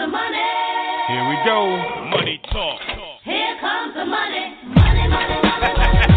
[0.00, 0.48] the money.
[1.08, 1.76] Here we go.
[2.08, 2.80] Money talk.
[3.22, 4.56] Here comes the money.
[4.72, 6.16] Money, money, money, money.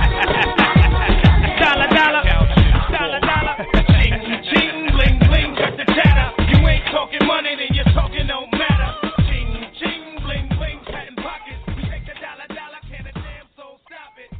[1.59, 2.23] Dollar, dollar.
[2.96, 3.55] Dollar, dollar.
[3.91, 4.15] Ching,
[4.47, 6.31] ching, bling, bling, cut the chatter.
[6.47, 8.88] You ain't talking money, then your talking don't matter.
[9.28, 11.60] Ching, ching, bling, bling, patent pockets.
[11.76, 14.31] We take the dollar, dollar, can a damn soul stop it?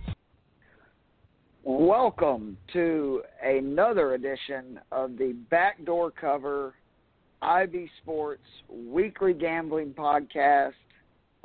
[1.66, 6.76] Welcome to another edition of the Backdoor Cover
[7.44, 10.74] IB Sports Weekly Gambling Podcast.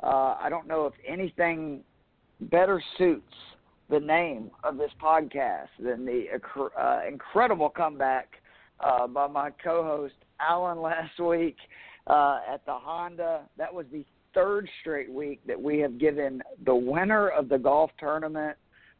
[0.01, 1.81] Uh, I don't know if anything
[2.39, 3.35] better suits
[3.89, 6.25] the name of this podcast than the
[6.79, 8.29] uh, incredible comeback
[8.79, 11.57] uh, by my co-host Alan last week
[12.07, 13.41] uh, at the Honda.
[13.57, 17.91] That was the third straight week that we have given the winner of the golf
[17.99, 18.55] tournament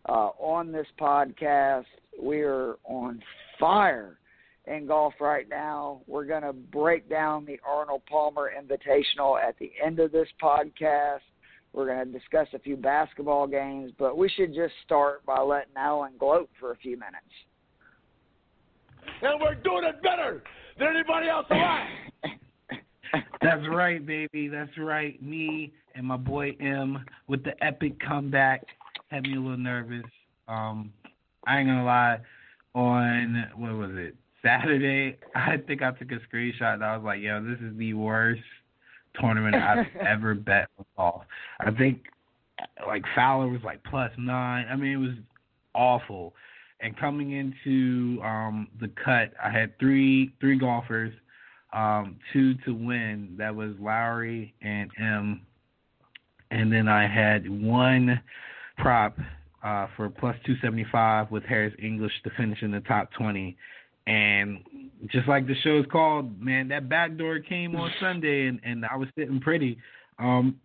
[0.07, 1.85] uh, on this podcast.
[2.21, 3.21] We are on
[3.59, 4.18] fire
[4.69, 6.01] in golf right now.
[6.07, 11.19] We're going to break down the Arnold Palmer Invitational at the end of this podcast.
[11.73, 15.73] We're going to discuss a few basketball games, but we should just start by letting
[15.75, 17.17] Alan gloat for a few minutes.
[19.21, 20.43] And we're doing it better
[20.77, 21.87] than anybody else alive.
[23.41, 24.47] That's right, baby.
[24.47, 25.21] That's right.
[25.21, 28.63] Me and my boy Im with the epic comeback
[29.09, 30.03] had me a little nervous.
[30.47, 30.93] Um,
[31.47, 32.19] I ain't gonna lie.
[32.75, 34.15] On what was it?
[34.43, 37.93] Saturday, I think I took a screenshot and I was like, "Yo, this is the
[37.93, 38.41] worst
[39.19, 41.23] tournament I've ever bet on golf."
[41.59, 42.03] I think
[42.87, 44.65] like Fowler was like plus nine.
[44.69, 45.15] I mean, it was
[45.73, 46.33] awful.
[46.81, 51.13] And coming into um, the cut, I had three three golfers,
[51.73, 53.35] um, two to win.
[53.37, 55.41] That was Lowry and Im.
[56.51, 58.19] And then I had one
[58.77, 59.17] prop
[59.63, 63.55] uh, for plus 275 with Harris English to finish in the top 20.
[64.09, 64.63] And
[65.11, 69.07] just like the show's called, man, that backdoor came on Sunday, and, and I was
[69.15, 69.77] sitting pretty.
[70.17, 70.59] Um,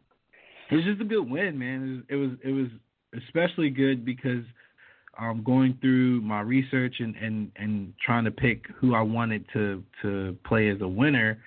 [0.71, 2.05] it was just a good win, man.
[2.09, 2.69] It was it was,
[3.13, 4.45] it was especially good because
[5.21, 9.85] um, going through my research and, and, and trying to pick who I wanted to
[10.01, 11.39] to play as a winner,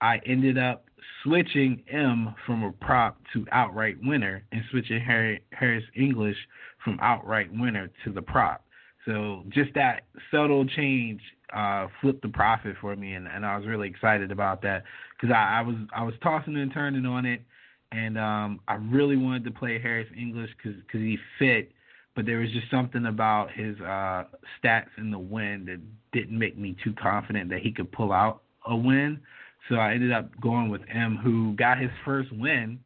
[0.00, 0.86] I ended up
[1.22, 6.36] switching Im from a prop to outright winner and switching Harry, Harris English
[6.82, 8.64] from outright winner to the prop.
[9.06, 11.20] So just that subtle change
[11.54, 14.84] uh, flipped the profit for me, and, and I was really excited about that
[15.14, 17.42] because I, I was I was tossing and turning on it,
[17.92, 21.72] and um, I really wanted to play Harris English because cause he fit,
[22.14, 24.24] but there was just something about his uh,
[24.62, 25.80] stats in the win that
[26.12, 29.20] didn't make me too confident that he could pull out a win.
[29.68, 32.80] So I ended up going with Im, who got his first win.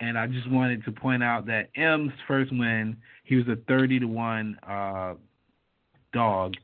[0.00, 4.00] And I just wanted to point out that Im's first win, he was a 30
[4.00, 5.14] to 1 uh,
[6.12, 6.54] dog.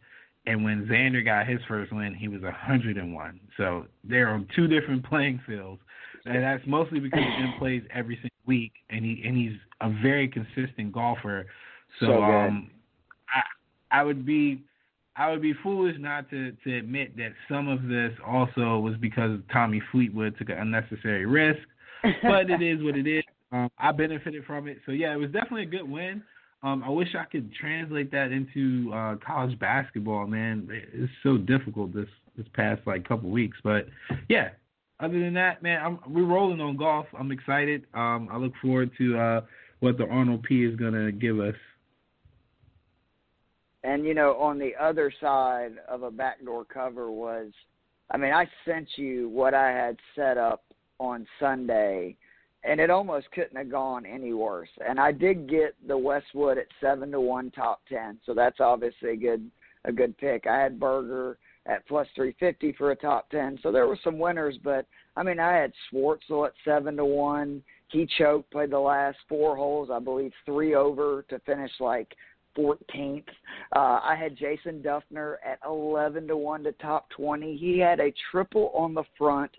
[0.46, 3.40] And when Xander got his first win, he was a 101.
[3.56, 5.80] So they're on two different playing fields.
[6.24, 10.28] And that's mostly because Im plays every single week, and he and he's a very
[10.28, 11.46] consistent golfer.
[11.98, 12.70] So, So um,
[13.34, 14.62] I I would be
[15.16, 19.40] I would be foolish not to, to admit that some of this also was because
[19.52, 21.60] Tommy Fleetwood took an unnecessary risk.
[22.22, 23.22] But it is what it is.
[23.52, 24.78] Um, I benefited from it.
[24.86, 26.22] So yeah, it was definitely a good win.
[26.62, 30.68] Um, I wish I could translate that into uh, college basketball, man.
[30.70, 33.58] It's so difficult this this past like couple weeks.
[33.64, 33.86] But
[34.28, 34.50] yeah,
[35.00, 37.06] other than that, man, I'm, we're rolling on golf.
[37.18, 37.84] I'm excited.
[37.94, 39.40] Um, I look forward to uh,
[39.80, 41.56] what the Arnold P is gonna give us.
[43.82, 47.50] And you know, on the other side of a backdoor cover was,
[48.12, 50.62] I mean, I sent you what I had set up
[51.00, 52.16] on Sunday,
[52.64, 54.68] and it almost couldn't have gone any worse.
[54.86, 59.10] And I did get the Westwood at seven to one top ten, so that's obviously
[59.10, 59.50] a good
[59.84, 60.46] a good pick.
[60.46, 64.18] I had Berger at plus three fifty for a top ten, so there were some
[64.18, 64.58] winners.
[64.62, 64.86] But
[65.16, 67.62] I mean, I had Schwartzel at seven to one.
[67.88, 72.16] He choked, played the last four holes, I believe, three over to finish like
[72.56, 73.24] 14th.
[73.74, 77.56] Uh, I had Jason Dufner at 11 to 1 to top 20.
[77.56, 79.50] He had a triple on the front,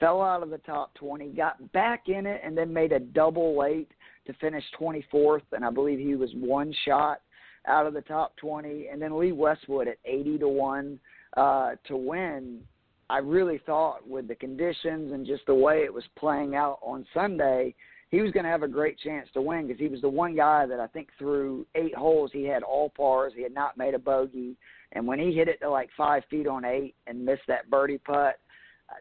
[0.00, 3.58] fell out of the top 20, got back in it, and then made a double
[3.58, 3.90] late
[4.26, 5.42] to finish 24th.
[5.52, 7.20] And I believe he was one shot
[7.66, 8.88] out of the top 20.
[8.88, 11.00] And then Lee Westwood at 80 to 1
[11.36, 12.60] uh, to win.
[13.10, 17.06] I really thought with the conditions and just the way it was playing out on
[17.12, 17.74] Sunday,
[18.10, 20.36] he was going to have a great chance to win because he was the one
[20.36, 23.32] guy that I think through eight holes he had all pars.
[23.34, 24.56] He had not made a bogey,
[24.92, 27.98] and when he hit it to like five feet on eight and missed that birdie
[27.98, 28.38] putt,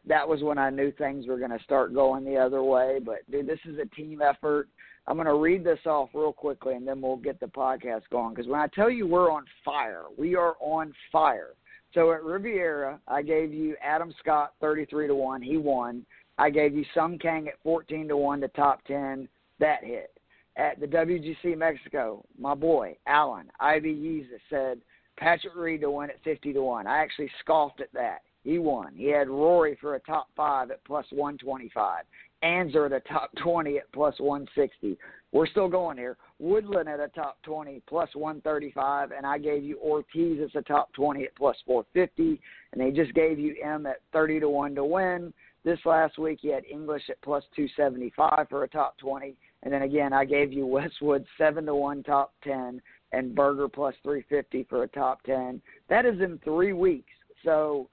[0.06, 3.00] that was when I knew things were going to start going the other way.
[3.04, 4.68] But dude, this is a team effort.
[5.08, 8.34] I'm going to read this off real quickly, and then we'll get the podcast going.
[8.34, 11.56] Because when I tell you we're on fire, we are on fire.
[11.94, 15.42] So at Riviera, I gave you Adam Scott 33 to one.
[15.42, 16.06] He won.
[16.38, 19.28] I gave you Sung Kang at 14 to 1 to top 10.
[19.60, 20.12] That hit.
[20.56, 24.80] At the WGC Mexico, my boy, Alan, Ivy Yeezus said
[25.18, 26.88] Patrick Reed to win at 50 to 1.
[26.88, 28.22] I actually scoffed at that.
[28.44, 28.94] He won.
[28.96, 32.04] He had Rory for a top 5 at plus 125.
[32.42, 34.98] Ancer at a top 20 at plus 160.
[35.32, 36.18] We're still going here.
[36.40, 40.92] Woodland at a top 20 plus 135, and I gave you Ortiz as a top
[40.94, 42.40] 20 at plus 450,
[42.72, 45.34] and they just gave you Im at 30 to 1 to win.
[45.64, 49.84] This last week, you had English at plus 275 for a top 20, and then
[49.84, 52.82] again, I gave you Westwood 7 to 1 top 10
[53.14, 55.62] and Berger plus 350 for a top 10.
[55.88, 57.12] That is in three weeks.
[57.46, 57.88] So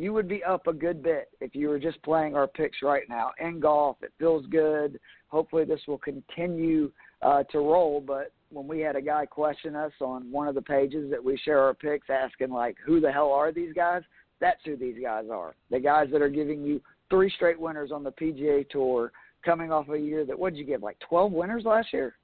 [0.00, 3.02] you would be up a good bit if you were just playing our picks right
[3.08, 3.32] now.
[3.38, 4.98] In golf, it feels good.
[5.28, 8.02] Hopefully, this will continue uh, to roll.
[8.04, 11.36] But when we had a guy question us on one of the pages that we
[11.44, 14.02] share our picks, asking like, "Who the hell are these guys?"
[14.40, 15.54] That's who these guys are.
[15.70, 16.80] The guys that are giving you
[17.10, 19.12] three straight winners on the PGA Tour,
[19.44, 22.14] coming off a year that what did you give like 12 winners last year?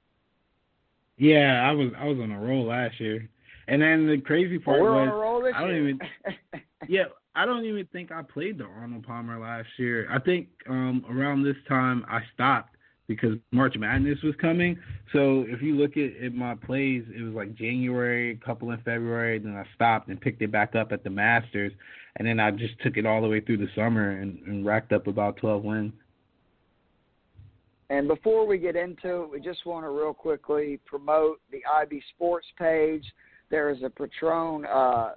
[1.17, 3.29] Yeah, I was I was on a roll last year,
[3.67, 5.99] and then the crazy part well, we're was on a roll this I don't even
[6.87, 7.05] yeah
[7.37, 10.07] I don't even think I played the Arnold Palmer last year.
[10.11, 12.75] I think um around this time I stopped
[13.07, 14.77] because March Madness was coming.
[15.13, 18.77] So if you look at, at my plays, it was like January, a couple in
[18.79, 21.71] February, then I stopped and picked it back up at the Masters,
[22.17, 24.91] and then I just took it all the way through the summer and, and racked
[24.91, 25.93] up about 12 wins.
[27.89, 32.01] And before we get into it, we just want to real quickly promote the IB
[32.13, 33.05] Sports page.
[33.49, 35.11] There is a Patron uh,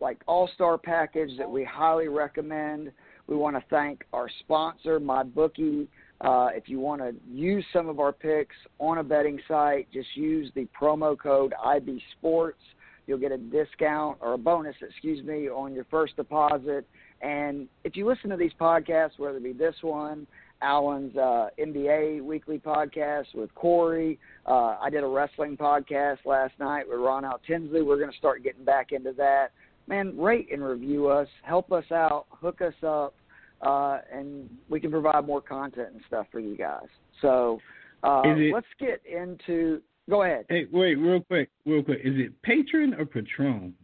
[0.00, 2.92] like All Star package that we highly recommend.
[3.26, 5.86] We want to thank our sponsor, MyBookie.
[6.20, 10.08] Uh, if you want to use some of our picks on a betting site, just
[10.14, 12.60] use the promo code IB Sports.
[13.06, 16.86] You'll get a discount or a bonus, excuse me, on your first deposit.
[17.22, 20.26] And if you listen to these podcasts, whether it be this one,
[20.62, 24.18] Alan's uh, NBA weekly podcast with Corey.
[24.46, 27.82] Uh, I did a wrestling podcast last night with Ron Al Tinsley.
[27.82, 29.52] We're going to start getting back into that.
[29.90, 33.12] Man, rate and review us, help us out, hook us up,
[33.60, 36.86] uh, and we can provide more content and stuff for you guys.
[37.20, 37.58] So
[38.04, 39.82] uh, it- let's get into.
[40.08, 40.46] Go ahead.
[40.48, 42.00] Hey, wait, real quick, real quick.
[42.04, 43.74] Is it Patron or Patron?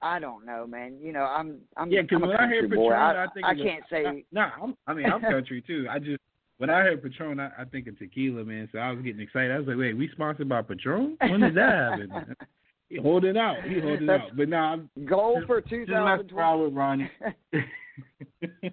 [0.00, 0.96] I don't know, man.
[1.02, 2.62] You know, I'm I'm, Yeah, 'cause I'm a when I hear.
[2.68, 5.88] Patron, I, I think I can't say No, I'm, I mean I'm country too.
[5.90, 6.20] I just
[6.58, 8.68] when I heard Patron, I, I think of tequila, man.
[8.70, 9.50] So I was getting excited.
[9.50, 11.16] I was like, wait, we sponsored by Patron?
[11.20, 12.36] When did that happen?
[12.88, 13.62] he holding out.
[13.64, 14.36] He holding That's- out.
[14.36, 15.86] But now I'm goal for just messing
[16.28, 16.62] 2020.
[16.64, 17.10] with Ronnie.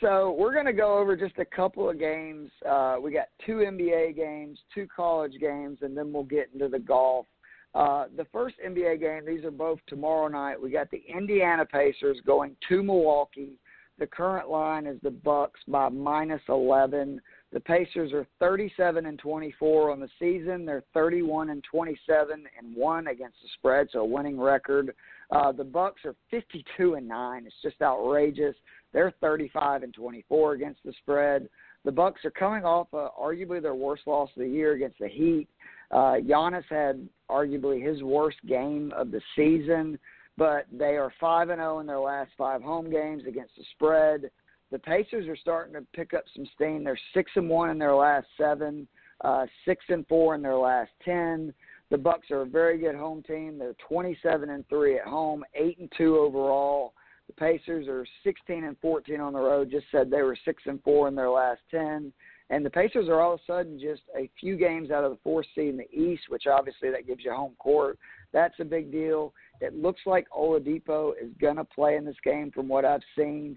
[0.00, 2.50] So we're going to go over just a couple of games.
[2.68, 6.78] Uh, we got two NBA games, two college games, and then we'll get into the
[6.78, 7.26] golf.
[7.74, 10.60] Uh, the first NBA game, these are both tomorrow night.
[10.60, 13.58] We got the Indiana Pacers going to Milwaukee.
[13.98, 17.20] The current line is the Bucks by minus 11.
[17.52, 20.66] The Pacers are 37 and 24 on the season.
[20.66, 24.94] They're 31 and 27 and one against the spread, so a winning record.
[25.30, 27.46] Uh, the Bucks are 52 and nine.
[27.46, 28.56] It's just outrageous.
[28.92, 31.48] They're 35 and 24 against the spread.
[31.84, 35.08] The Bucks are coming off uh, arguably their worst loss of the year against the
[35.08, 35.48] Heat.
[35.92, 39.98] Uh, Giannis had arguably his worst game of the season,
[40.36, 44.30] but they are five and zero in their last five home games against the spread.
[44.76, 46.84] The Pacers are starting to pick up some steam.
[46.84, 48.86] They're six and one in their last seven,
[49.22, 51.54] uh, six and four in their last ten.
[51.88, 53.56] The Bucks are a very good home team.
[53.56, 56.92] They're 27 and three at home, eight and two overall.
[57.26, 59.70] The Pacers are 16 and 14 on the road.
[59.70, 62.12] Just said they were six and four in their last 10.
[62.50, 65.18] And the Pacers are all of a sudden just a few games out of the
[65.24, 67.98] fourth seed in the East, which obviously that gives you home court.
[68.34, 69.32] That's a big deal.
[69.62, 73.56] It looks like Oladipo is going to play in this game from what I've seen.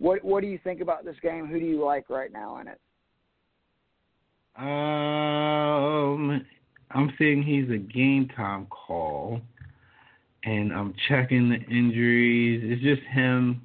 [0.00, 1.46] What What do you think about this game?
[1.46, 2.80] Who do you like right now in it?
[4.56, 6.44] Um,
[6.90, 9.40] I'm seeing he's a game time call,
[10.44, 12.62] and I'm checking the injuries.
[12.64, 13.62] It's just him,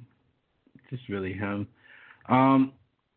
[0.90, 1.66] just really him.
[2.28, 2.72] Um,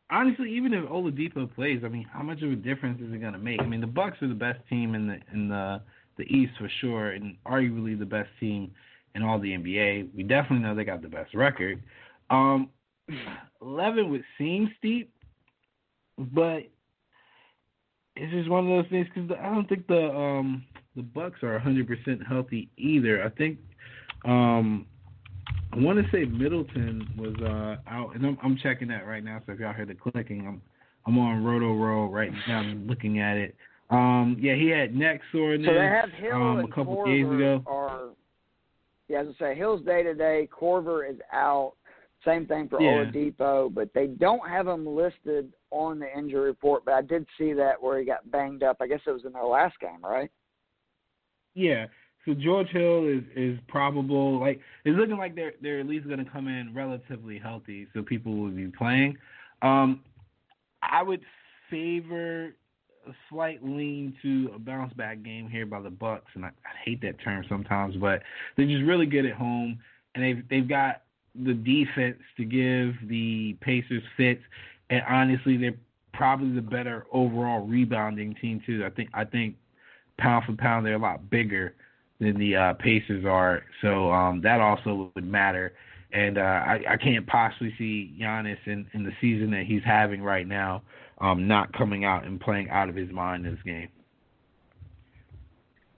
[0.09, 3.37] honestly, even if Oladipo plays, I mean, how much of a difference is it gonna
[3.37, 3.61] make?
[3.61, 5.81] I mean, the Bucks are the best team in the in the
[6.17, 8.71] the East for sure, and arguably the best team
[9.13, 10.15] in all the NBA.
[10.15, 11.83] We definitely know they got the best record.
[12.29, 12.69] Um,
[13.61, 15.11] eleven would seem steep,
[16.17, 16.63] but
[18.15, 21.57] it's just one of those things because I don't think the um the Bucks are
[21.59, 23.23] 100% healthy either.
[23.23, 23.59] I think
[24.25, 24.85] um
[25.71, 29.41] I want to say Middleton was uh out, and I'm I'm checking that right now.
[29.45, 30.61] So if y'all hear the clicking, I'm
[31.05, 33.55] I'm on Rotoworld right now, I'm looking at it.
[33.89, 37.25] Um, yeah, he had neck soreness So they have Hill um, a couple Korver days
[37.25, 37.63] ago.
[37.65, 38.09] are
[39.07, 40.47] yeah, as I say, Hill's day to day.
[40.51, 41.73] Korver is out.
[42.25, 43.05] Same thing for Yeah.
[43.05, 46.83] Oladipo, but they don't have him listed on the injury report.
[46.83, 48.77] But I did see that where he got banged up.
[48.81, 50.29] I guess it was in their last game, right?
[51.53, 51.87] Yeah.
[52.25, 54.39] So George Hill is is probable.
[54.39, 58.03] Like it's looking like they're they're at least going to come in relatively healthy, so
[58.03, 59.17] people will be playing.
[59.61, 60.01] Um,
[60.81, 61.21] I would
[61.69, 62.53] favor
[63.07, 66.71] a slight lean to a bounce back game here by the Bucks, and I, I
[66.83, 68.21] hate that term sometimes, but
[68.55, 69.79] they're just really good at home,
[70.13, 71.03] and they've they've got
[71.43, 74.41] the defense to give the Pacers fits,
[74.89, 75.77] and honestly, they're
[76.13, 78.83] probably the better overall rebounding team too.
[78.85, 79.55] I think I think
[80.17, 81.75] pound for pound they're a lot bigger
[82.19, 85.73] than the uh, Pacers are, so um, that also would matter.
[86.11, 90.23] And uh, I, I can't possibly see Giannis in, in the season that he's having
[90.23, 90.81] right now
[91.21, 93.89] um, not coming out and playing out of his mind in this game.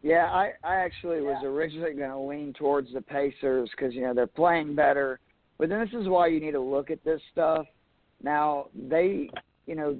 [0.03, 4.13] Yeah, I I actually was originally going to lean towards the Pacers because you know
[4.13, 5.19] they're playing better,
[5.61, 7.67] but then this is why you need to look at this stuff.
[8.23, 9.29] Now they,
[9.67, 9.95] you know,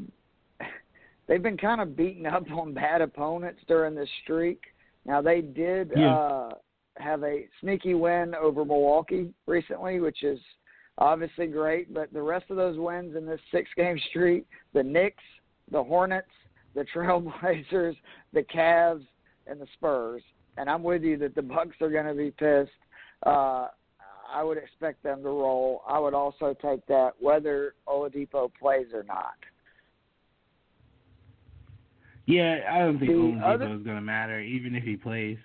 [1.27, 4.63] they've been kind of beaten up on bad opponents during this streak.
[5.06, 6.15] Now they did Yeah.
[6.15, 6.50] uh
[6.98, 10.39] have a sneaky win over Milwaukee recently, which is
[10.98, 15.24] obviously great, but the rest of those wins in this six game streak, the Knicks,
[15.70, 16.27] the Hornets,
[16.74, 17.96] the Trailblazers,
[18.34, 19.06] the Cavs,
[19.46, 20.24] and the Spurs.
[20.58, 22.72] And I'm with you that the Bucks are going to be pissed.
[23.24, 23.68] Uh,
[24.31, 25.83] I would expect them to roll.
[25.88, 29.35] I would also take that whether Oladipo plays or not.
[32.25, 35.38] Yeah, I don't think The Oladipo other- is going to matter, even if he plays.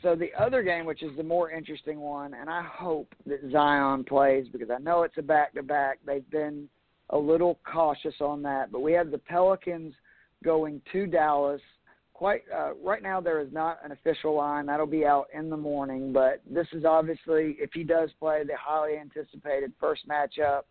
[0.00, 4.04] So the other game, which is the more interesting one, and I hope that Zion
[4.04, 5.98] plays because I know it's a back-to-back.
[6.06, 6.68] They've been
[7.10, 9.94] a little cautious on that, but we have the Pelicans
[10.44, 11.60] going to Dallas.
[12.18, 15.56] Quite uh, right now, there is not an official line that'll be out in the
[15.56, 20.62] morning, but this is obviously, if he does play, the highly anticipated first matchup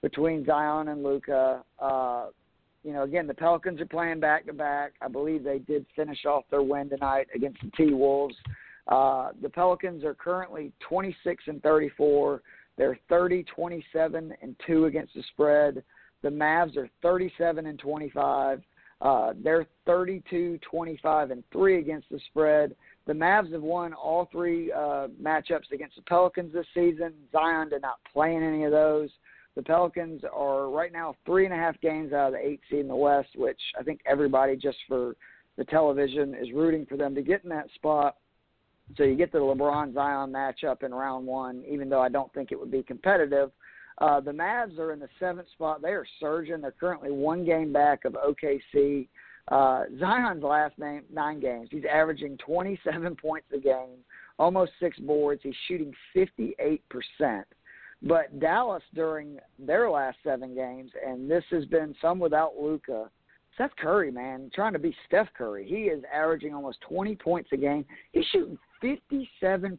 [0.00, 1.62] between Zion and Luka.
[1.78, 2.28] Uh,
[2.84, 4.94] you know, again, the Pelicans are playing back to back.
[5.02, 8.34] I believe they did finish off their win tonight against the T Wolves.
[8.88, 12.40] Uh, the Pelicans are currently 26 and 34.
[12.78, 15.82] They're 30, 27 and 2 against the spread.
[16.22, 18.62] The Mavs are 37 and 25.
[19.04, 22.74] Uh, they're 32, 25 and 3 against the spread.
[23.06, 27.12] The Mavs have won all three uh, matchups against the Pelicans this season.
[27.30, 29.10] Zion did not play in any of those.
[29.56, 32.80] The Pelicans are right now three and a half games out of the eight seed
[32.80, 35.14] in the West, which I think everybody just for
[35.58, 38.16] the television is rooting for them to get in that spot.
[38.96, 42.52] So you get the LeBron Zion matchup in round one, even though I don't think
[42.52, 43.50] it would be competitive.
[43.98, 45.80] Uh, the Mavs are in the seventh spot.
[45.82, 46.60] They are surging.
[46.60, 49.08] They're currently one game back of OKC.
[49.48, 53.98] Uh, Zion's last nine, nine games, he's averaging 27 points a game,
[54.38, 55.42] almost six boards.
[55.42, 56.80] He's shooting 58%.
[58.02, 63.10] But Dallas during their last seven games, and this has been some without Luka.
[63.56, 65.66] Seth Curry, man, trying to be Steph Curry.
[65.66, 67.84] He is averaging almost 20 points a game.
[68.12, 69.78] He's shooting 57%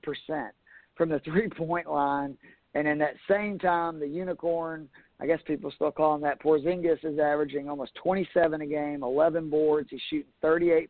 [0.95, 2.37] from the three point line.
[2.75, 4.89] And in that same time, the unicorn,
[5.21, 9.49] I guess people still call him that, Porzingis is averaging almost 27 a game, 11
[9.49, 9.87] boards.
[9.89, 10.89] He's shooting 38%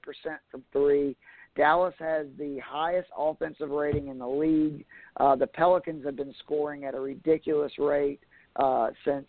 [0.50, 1.16] from three.
[1.56, 4.84] Dallas has the highest offensive rating in the league.
[5.18, 8.20] Uh, the Pelicans have been scoring at a ridiculous rate
[8.56, 9.28] uh, since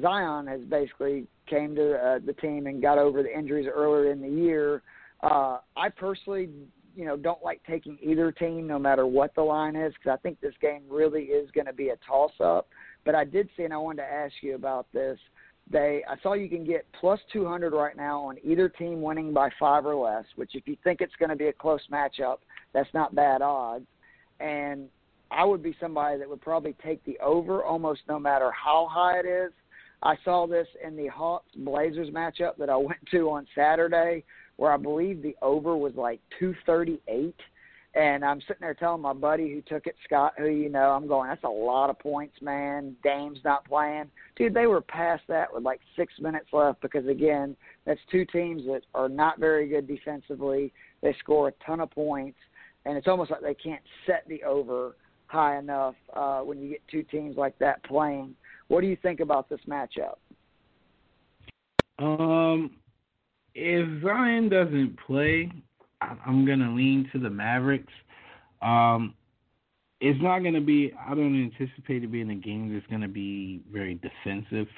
[0.00, 4.20] Zion has basically came to uh, the team and got over the injuries earlier in
[4.20, 4.82] the year.
[5.22, 6.50] Uh, I personally,
[6.96, 10.20] you know, don't like taking either team, no matter what the line is, because I
[10.22, 12.68] think this game really is going to be a toss-up.
[13.04, 15.18] But I did see, and I wanted to ask you about this.
[15.70, 19.50] They, I saw you can get plus 200 right now on either team winning by
[19.60, 20.24] five or less.
[20.36, 22.38] Which, if you think it's going to be a close matchup,
[22.72, 23.86] that's not bad odds.
[24.40, 24.88] And
[25.30, 29.18] I would be somebody that would probably take the over almost no matter how high
[29.18, 29.52] it is.
[30.02, 34.24] I saw this in the Hawks Blazers matchup that I went to on Saturday,
[34.56, 37.34] where I believe the over was like 238.
[37.94, 41.08] And I'm sitting there telling my buddy who took it, Scott, who you know, I'm
[41.08, 42.94] going, that's a lot of points, man.
[43.02, 44.10] Dame's not playing.
[44.36, 48.64] Dude, they were past that with like six minutes left because, again, that's two teams
[48.66, 50.74] that are not very good defensively.
[51.02, 52.38] They score a ton of points,
[52.84, 54.94] and it's almost like they can't set the over
[55.28, 58.34] high enough uh, when you get two teams like that playing.
[58.68, 60.16] What do you think about this matchup?
[61.98, 62.72] Um,
[63.58, 65.50] if Zion doesn't play,
[66.02, 67.92] I'm gonna lean to the Mavericks.
[68.60, 69.14] Um,
[70.00, 70.92] it's not gonna be.
[71.08, 74.68] I don't anticipate it being a game that's gonna be very defensive.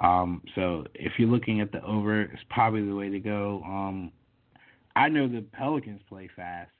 [0.00, 3.62] Um, so if you're looking at the over, it's probably the way to go.
[3.66, 4.12] Um,
[4.96, 6.70] I know the Pelicans play fast.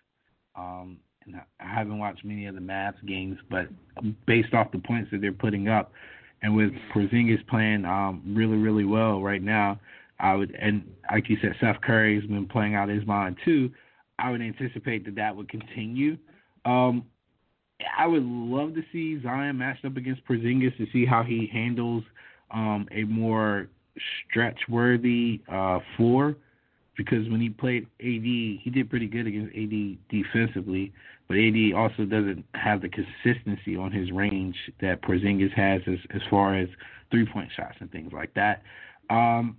[0.57, 0.97] Um,
[1.27, 3.67] and I haven't watched many of the Mavs games, but
[4.27, 5.93] based off the points that they're putting up,
[6.43, 9.79] and with Porzingis playing um, really, really well right now,
[10.21, 13.71] I would, and like you said, Seth Curry's been playing out his mind too.
[14.19, 16.19] I would anticipate that that would continue.
[16.65, 17.05] Um,
[17.97, 22.05] I would love to see Zion matched up against Porzingis to see how he handles
[22.51, 23.69] um, a more
[24.29, 26.37] stretch-worthy uh, floor.
[26.97, 30.93] Because when he played AD, he did pretty good against AD defensively,
[31.29, 36.21] but AD also doesn't have the consistency on his range that Porzingis has as as
[36.29, 36.69] far as
[37.11, 38.63] three-point shots and things like that.
[39.09, 39.57] Um,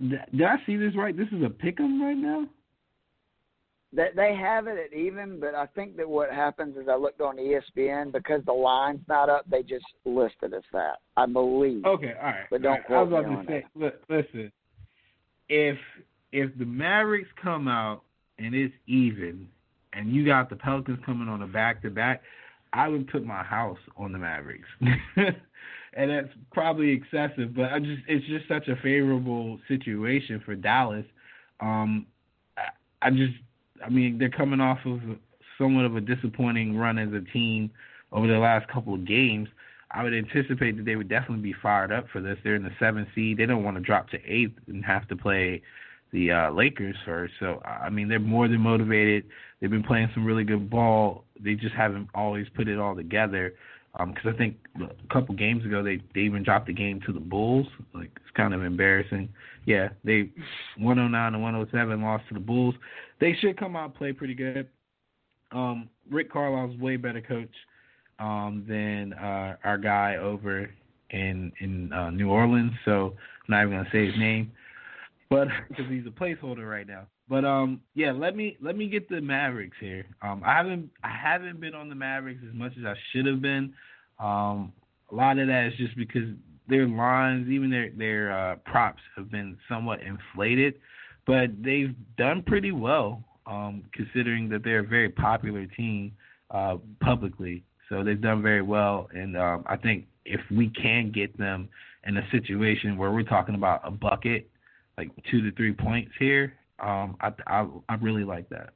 [0.00, 1.16] did I see this right?
[1.16, 2.46] This is a pick 'em right now.
[3.92, 7.22] That they have it at even, but I think that what happens is I looked
[7.22, 9.48] on ESPN because the line's not up.
[9.48, 10.98] They just listed as that.
[11.16, 11.84] I believe.
[11.86, 12.46] Okay, all right.
[12.50, 12.98] But don't all right.
[12.98, 14.52] I was quote about me to on say, look, listen.
[15.48, 15.78] If
[16.32, 18.02] if the Mavericks come out
[18.38, 19.48] and it's even,
[19.94, 22.22] and you got the Pelicans coming on a back to back,
[22.72, 24.68] I would put my house on the Mavericks.
[25.98, 31.04] and that's probably excessive, but I just it's just such a favorable situation for Dallas.
[31.60, 32.06] Um,
[32.56, 33.34] I, I just
[33.84, 35.00] I mean they're coming off of
[35.58, 37.70] somewhat of a disappointing run as a team
[38.12, 39.48] over the last couple of games.
[39.90, 42.38] I would anticipate that they would definitely be fired up for this.
[42.44, 43.38] They're in the seventh seed.
[43.38, 45.62] They don't want to drop to eighth and have to play
[46.12, 47.34] the uh, Lakers first.
[47.40, 49.24] So I mean, they're more than motivated.
[49.60, 51.24] They've been playing some really good ball.
[51.42, 53.54] They just haven't always put it all together.
[53.98, 57.12] Because um, I think a couple games ago they they even dropped the game to
[57.12, 57.66] the Bulls.
[57.92, 59.28] Like it's kind of embarrassing.
[59.66, 60.30] Yeah, they
[60.78, 62.74] 109 and 107 lost to the Bulls.
[63.20, 64.68] They should come out and play pretty good.
[65.50, 67.50] Um, Rick Carlisle's way better coach
[68.18, 70.70] um, than uh, our guy over
[71.10, 72.72] in in uh, New Orleans.
[72.84, 74.52] So I'm not even gonna say his name,
[75.30, 77.06] but because he's a placeholder right now.
[77.28, 80.06] But um, yeah, let me let me get the Mavericks here.
[80.22, 83.42] Um, I haven't I haven't been on the Mavericks as much as I should have
[83.42, 83.74] been.
[84.18, 84.72] Um,
[85.10, 86.28] a lot of that is just because
[86.68, 90.74] their lines, even their their uh, props, have been somewhat inflated,
[91.26, 96.12] but they've done pretty well um, considering that they're a very popular team
[96.50, 97.62] uh, publicly.
[97.88, 101.68] So they've done very well, and um, I think if we can get them
[102.06, 104.50] in a situation where we're talking about a bucket,
[104.98, 108.70] like two to three points here, um, I, I I really like that.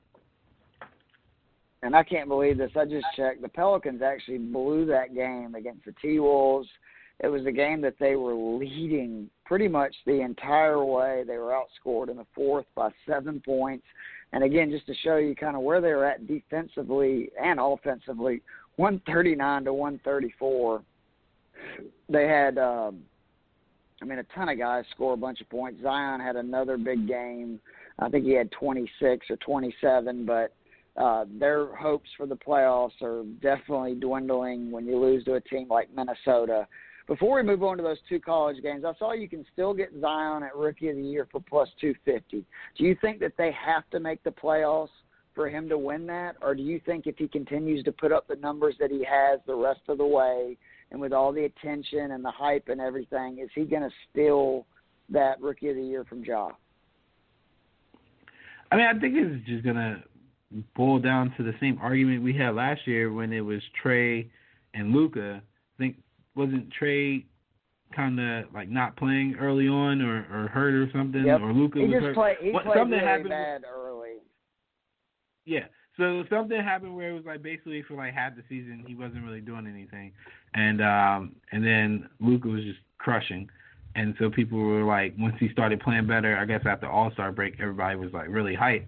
[1.82, 2.70] And I can't believe this.
[2.76, 3.42] I just checked.
[3.42, 6.68] The Pelicans actually blew that game against the T Wolves.
[7.20, 11.24] It was a game that they were leading pretty much the entire way.
[11.26, 13.84] They were outscored in the fourth by seven points.
[14.32, 18.42] And again, just to show you kind of where they were at defensively and offensively,
[18.76, 20.82] 139 to 134.
[22.08, 23.02] They had, um,
[24.00, 25.82] I mean, a ton of guys score a bunch of points.
[25.82, 27.60] Zion had another big game.
[27.98, 30.54] I think he had 26 or 27, but
[30.96, 35.68] uh, their hopes for the playoffs are definitely dwindling when you lose to a team
[35.68, 36.66] like Minnesota.
[37.08, 39.90] Before we move on to those two college games, I saw you can still get
[40.00, 42.44] Zion at Rookie of the Year for plus 250.
[42.78, 44.88] Do you think that they have to make the playoffs
[45.34, 48.28] for him to win that, or do you think if he continues to put up
[48.28, 50.56] the numbers that he has the rest of the way,
[50.90, 54.66] and with all the attention and the hype and everything, is he going to steal
[55.08, 56.50] that Rookie of the Year from Ja?
[58.72, 60.02] I mean, I think it's just gonna
[60.74, 64.30] boil down to the same argument we had last year when it was Trey
[64.74, 65.42] and Luka.
[65.42, 65.96] I think
[66.34, 67.24] wasn't Trey
[67.94, 71.40] kind of like not playing early on or, or hurt or something, Yep.
[71.42, 72.14] or Luka was just hurt.
[72.14, 72.36] played.
[72.40, 73.28] He What- played something really happened.
[73.28, 74.16] bad early.
[75.44, 75.66] Yeah.
[75.98, 79.24] So something happened where it was like basically for like half the season he wasn't
[79.24, 80.12] really doing anything,
[80.54, 83.50] and um and then Luka was just crushing,
[83.94, 87.32] and so people were like once he started playing better, I guess after All Star
[87.32, 88.86] break, everybody was like really hyped.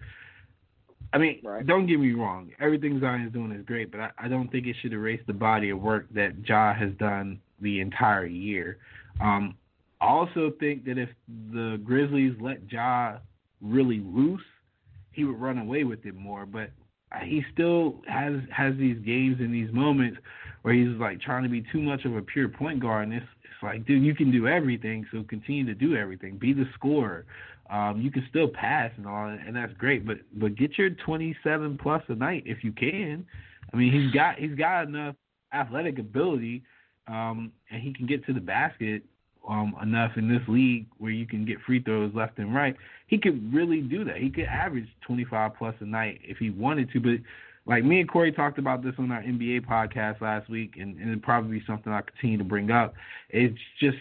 [1.13, 1.65] I mean, Right.
[1.65, 4.75] don't get me wrong, everything Zion's doing is great, but I, I don't think it
[4.83, 8.79] should erase the body of work that Ja has done the entire year.
[9.21, 9.55] Um,
[10.01, 11.09] I also think that if
[11.53, 13.19] the Grizzlies let Ja
[13.61, 14.43] really loose,
[15.13, 16.47] he would run away with it more.
[16.47, 16.71] But
[17.23, 20.19] he still has has these games and these moments
[20.63, 23.27] where he's like trying to be too much of a pure point guard, and it's
[23.55, 26.39] it's like, dude, you can do everything, so continue to do everything.
[26.39, 27.25] Be the scorer.
[27.71, 30.07] Um, you can still pass and all, and that's great.
[30.07, 33.25] But but get your 27 plus a night if you can.
[33.73, 35.17] I mean, he's got he's got enough
[35.53, 36.63] athletic ability,
[37.09, 39.03] um, and he can get to the basket
[39.49, 42.77] um, enough in this league where you can get free throws left and right.
[43.07, 44.17] He could really do that.
[44.17, 47.01] He could average 25 plus a night if he wanted to.
[47.01, 47.21] But
[47.67, 51.11] like me and Corey talked about this on our NBA podcast last week, and, and
[51.11, 52.95] it'll probably be something I continue to bring up.
[53.31, 53.97] It's just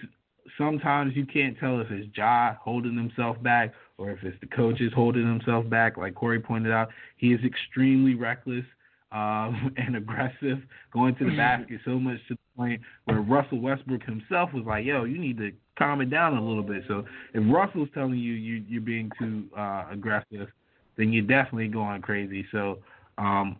[0.57, 4.91] sometimes you can't tell if it's Ja holding himself back or if it's the coaches
[4.93, 5.97] holding himself back.
[5.97, 8.65] Like Corey pointed out, he is extremely reckless
[9.13, 10.59] um, and aggressive
[10.91, 14.85] going to the basket so much to the point where Russell Westbrook himself was like,
[14.85, 18.33] "Yo, you need to calm it down a little bit." So if Russell's telling you,
[18.33, 20.49] you you're being too uh, aggressive,
[20.97, 22.45] then you're definitely going crazy.
[22.51, 22.79] So
[23.17, 23.57] um,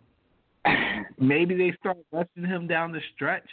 [1.18, 3.48] maybe they start rushing him down the stretch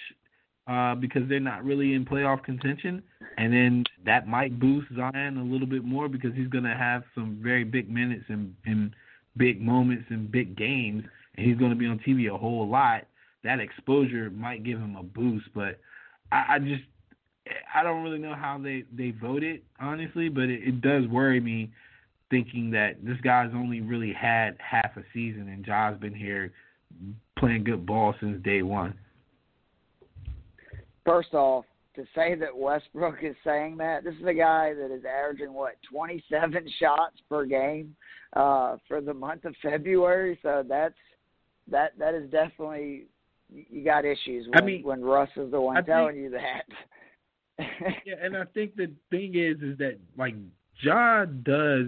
[0.67, 3.01] uh, because they're not really in playoff contention,
[3.37, 7.03] and then that might boost Zion a little bit more because he's going to have
[7.15, 8.91] some very big minutes and, and
[9.37, 11.03] big moments and big games,
[11.35, 13.07] and he's going to be on TV a whole lot.
[13.43, 15.79] That exposure might give him a boost, but
[16.31, 16.83] I, I just
[17.73, 21.71] I don't really know how they they voted honestly, but it, it does worry me
[22.31, 26.51] thinking that this guy's only really had half a season and Ja's been here
[27.37, 28.95] playing good ball since day one.
[31.05, 31.65] First off,
[31.95, 35.73] to say that Westbrook is saying that, this is a guy that is averaging what
[35.91, 37.95] 27 shots per game
[38.33, 40.39] uh, for the month of February.
[40.41, 40.95] So that's
[41.69, 43.05] that that is definitely
[43.49, 46.29] you got issues when, I mean, when Russ is the one I telling think- you
[46.31, 46.63] that.
[48.05, 50.35] yeah, and I think the thing is, is that like
[50.81, 51.87] Ja does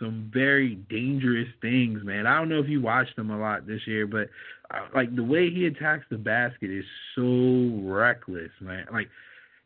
[0.00, 2.26] some very dangerous things, man.
[2.26, 4.28] I don't know if you watched him a lot this year, but
[4.70, 6.84] uh, like the way he attacks the basket is
[7.14, 8.86] so reckless, man.
[8.92, 9.08] Like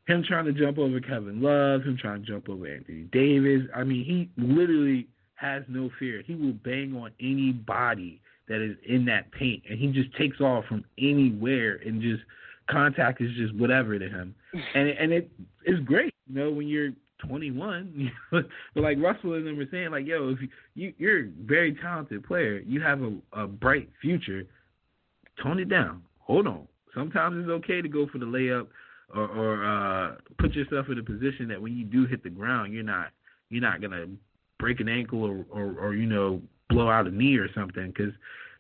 [0.07, 3.62] him trying to jump over Kevin Love, him trying to jump over Anthony Davis.
[3.75, 6.23] I mean, he literally has no fear.
[6.27, 10.64] He will bang on anybody that is in that paint, and he just takes off
[10.66, 12.23] from anywhere and just
[12.71, 14.35] contact is just whatever to him,
[14.75, 15.31] and and it
[15.66, 16.90] is great, you know, when you're
[17.26, 18.11] 21.
[18.30, 21.74] but like Russell and them were saying, like, yo, if you, you you're a very
[21.74, 24.44] talented player, you have a, a bright future.
[25.42, 26.02] Tone it down.
[26.20, 26.68] Hold on.
[26.94, 28.66] Sometimes it's okay to go for the layup
[29.14, 32.72] or, or uh, put yourself in a position that when you do hit the ground,
[32.72, 33.08] you're not
[33.50, 34.06] you're not gonna
[34.58, 37.88] break an ankle or or, or you know blow out a knee or something.
[37.88, 38.12] Because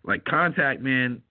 [0.04, 1.22] like contact, man,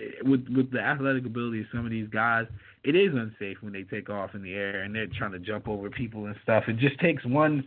[0.00, 2.46] eh, with with the athletic ability of some of these guys,
[2.84, 5.68] it is unsafe when they take off in the air and they're trying to jump
[5.68, 6.64] over people and stuff.
[6.68, 7.64] It just takes one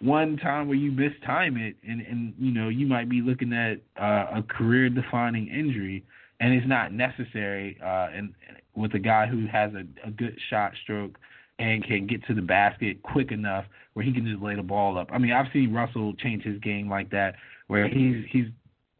[0.00, 3.80] one time where you mistime it, and and you know you might be looking at
[4.00, 6.04] uh, a career defining injury,
[6.40, 7.78] and it's not necessary.
[7.82, 8.34] Uh, and
[8.74, 11.18] with a guy who has a, a good shot stroke
[11.58, 14.98] and can get to the basket quick enough where he can just lay the ball
[14.98, 15.08] up.
[15.12, 17.36] I mean, I've seen Russell change his game like that,
[17.68, 18.46] where he's he's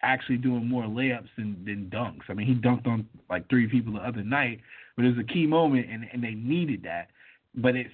[0.02, 2.22] actually doing more layups than, than dunks.
[2.28, 4.60] I mean, he dunked on like three people the other night,
[4.96, 7.08] but it was a key moment, and and they needed that.
[7.54, 7.92] But it's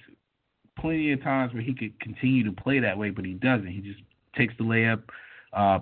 [0.79, 3.67] plenty of times where he could continue to play that way, but he doesn't.
[3.67, 4.01] He just
[4.35, 5.03] takes the layup,
[5.53, 5.79] uh,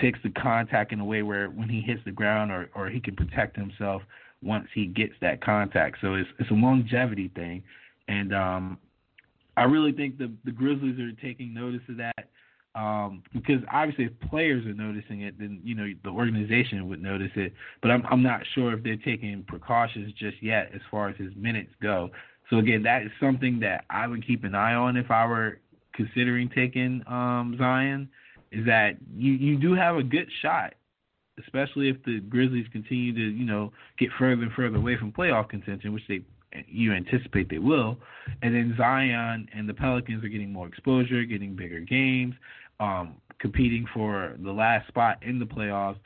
[0.00, 3.00] takes the contact in a way where when he hits the ground, or or he
[3.00, 4.02] can protect himself
[4.42, 5.98] once he gets that contact.
[6.00, 7.62] So it's it's a longevity thing,
[8.08, 8.78] and um,
[9.56, 12.28] I really think the the Grizzlies are taking notice of that.
[12.74, 17.30] Um, because obviously, if players are noticing it, then you know the organization would notice
[17.36, 17.52] it.
[17.80, 21.30] But I'm I'm not sure if they're taking precautions just yet as far as his
[21.36, 22.10] minutes go.
[22.50, 25.60] So again, that is something that I would keep an eye on if I were
[25.94, 28.08] considering taking um, Zion.
[28.50, 30.74] Is that you you do have a good shot,
[31.38, 35.48] especially if the Grizzlies continue to you know get further and further away from playoff
[35.48, 36.22] contention, which they
[36.68, 37.98] you anticipate they will.
[38.42, 42.34] And then Zion and the Pelicans are getting more exposure, getting bigger games,
[42.80, 45.96] um, competing for the last spot in the playoffs.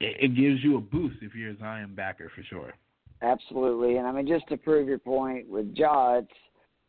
[0.00, 2.74] It, it gives you a boost if you're a Zion backer for sure.
[3.22, 6.28] Absolutely, and I mean just to prove your point with it's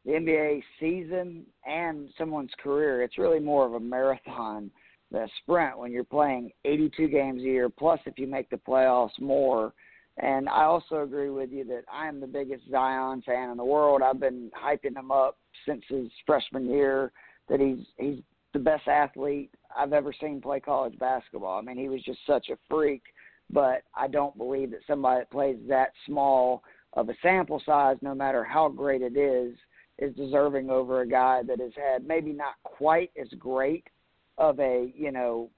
[0.05, 3.01] the NBA season and someone's career.
[3.01, 4.69] It's really more of a marathon
[5.11, 7.69] than a sprint when you're playing 82 games a year.
[7.69, 9.73] Plus, if you make the playoffs, more.
[10.17, 13.65] And I also agree with you that I am the biggest Zion fan in the
[13.65, 14.01] world.
[14.01, 17.11] I've been hyping him up since his freshman year.
[17.49, 18.23] That he's he's
[18.56, 21.60] the best athlete I've ever seen play college basketball.
[21.60, 23.04] I mean, he was just such a freak
[23.50, 26.63] but I don't believe that somebody that plays that small
[26.94, 29.56] of a sample size, no matter how great it is,
[30.00, 33.86] is deserving over a guy that has had maybe not quite as great
[34.38, 35.50] of a you know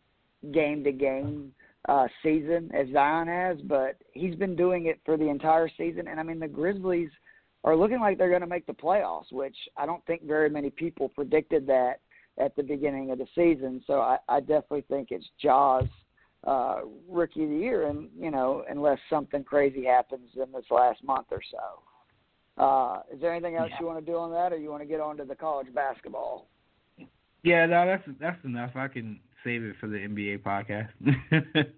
[0.53, 1.51] game to game
[1.89, 6.07] uh season as Zion has, but he's been doing it for the entire season.
[6.07, 7.09] And I mean, the Grizzlies
[7.63, 10.69] are looking like they're going to make the playoffs, which I don't think very many
[10.69, 12.01] people predicted that
[12.39, 13.83] at the beginning of the season.
[13.87, 15.87] So I, I definitely think it's Ja's
[16.45, 21.03] uh, rookie of the year, and you know, unless something crazy happens in this last
[21.03, 22.61] month or so.
[22.63, 23.77] Uh, is there anything else Yeah.
[23.81, 25.67] you want to do on that, or you want to get on to the college
[25.73, 26.47] basketball?
[27.43, 28.71] Yeah, no, that's that's enough.
[28.75, 30.89] I can save it for the NBA podcast.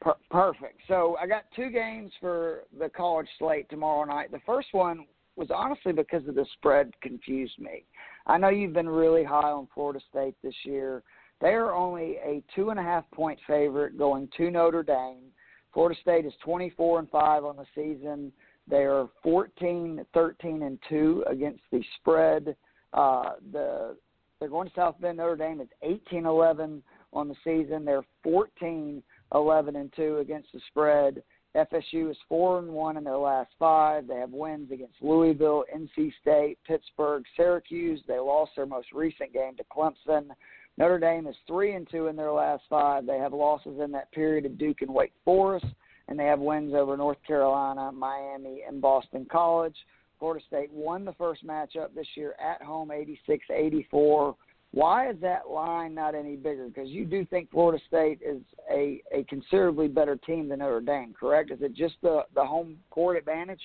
[0.00, 0.80] Per- perfect.
[0.88, 4.32] So I got two games for the college slate tomorrow night.
[4.32, 7.84] The first one was honestly because of the spread confused me.
[8.26, 11.02] I know you've been really high on Florida State this year.
[11.40, 15.32] They are only a two and a half point favorite going to Notre Dame.
[15.74, 18.32] Florida State is 24 and five on the season.
[18.68, 22.54] They are 14, 13 and two against the spread.
[22.92, 23.96] Uh, the
[24.38, 25.18] they're going to South Bend.
[25.18, 26.82] Notre Dame is 18, 11
[27.12, 27.84] on the season.
[27.84, 29.00] They're 14,
[29.34, 31.22] 11 and two against the spread.
[31.56, 34.06] FSU is four and one in their last five.
[34.06, 38.00] They have wins against Louisville, NC State, Pittsburgh, Syracuse.
[38.08, 40.30] They lost their most recent game to Clemson.
[40.78, 43.06] Notre Dame is three and two in their last five.
[43.06, 45.66] They have losses in that period of Duke and Wake Forest,
[46.08, 49.76] and they have wins over North Carolina, Miami, and Boston College.
[50.18, 54.34] Florida State won the first matchup this year at home, 86-84.
[54.72, 56.66] Why is that line not any bigger?
[56.66, 61.14] Because you do think Florida State is a, a considerably better team than Notre Dame,
[61.18, 61.50] correct?
[61.50, 63.60] Is it just the the home court advantage?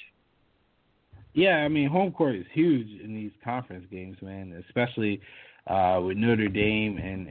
[1.34, 4.62] Yeah, I mean, home court is huge in these conference games, man.
[4.68, 5.22] Especially
[5.68, 7.28] uh, with Notre Dame and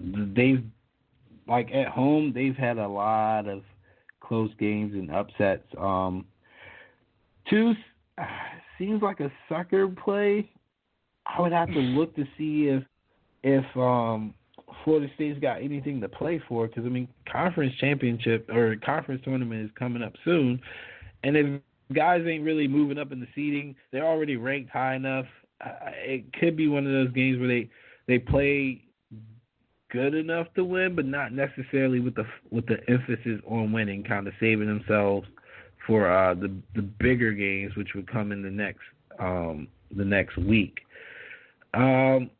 [0.00, 0.64] and they've
[1.46, 3.62] like at home they've had a lot of
[4.20, 5.66] close games and upsets.
[5.78, 6.24] Um,
[7.50, 7.74] two
[8.78, 10.50] seems like a sucker play.
[11.26, 12.82] I would have to look to see if
[13.44, 14.34] if um
[14.82, 19.64] Florida State's got anything to play for because I mean conference championship or conference tournament
[19.64, 20.60] is coming up soon,
[21.22, 21.60] and if
[21.94, 25.26] guys ain't really moving up in the seeding, they're already ranked high enough.
[26.04, 27.68] It could be one of those games where they
[28.08, 28.82] they play
[29.90, 34.26] good enough to win, but not necessarily with the with the emphasis on winning, kind
[34.26, 35.28] of saving themselves
[35.86, 38.80] for uh, the the bigger games, which would come in the next
[39.18, 40.78] um, the next week.
[41.74, 42.30] Um,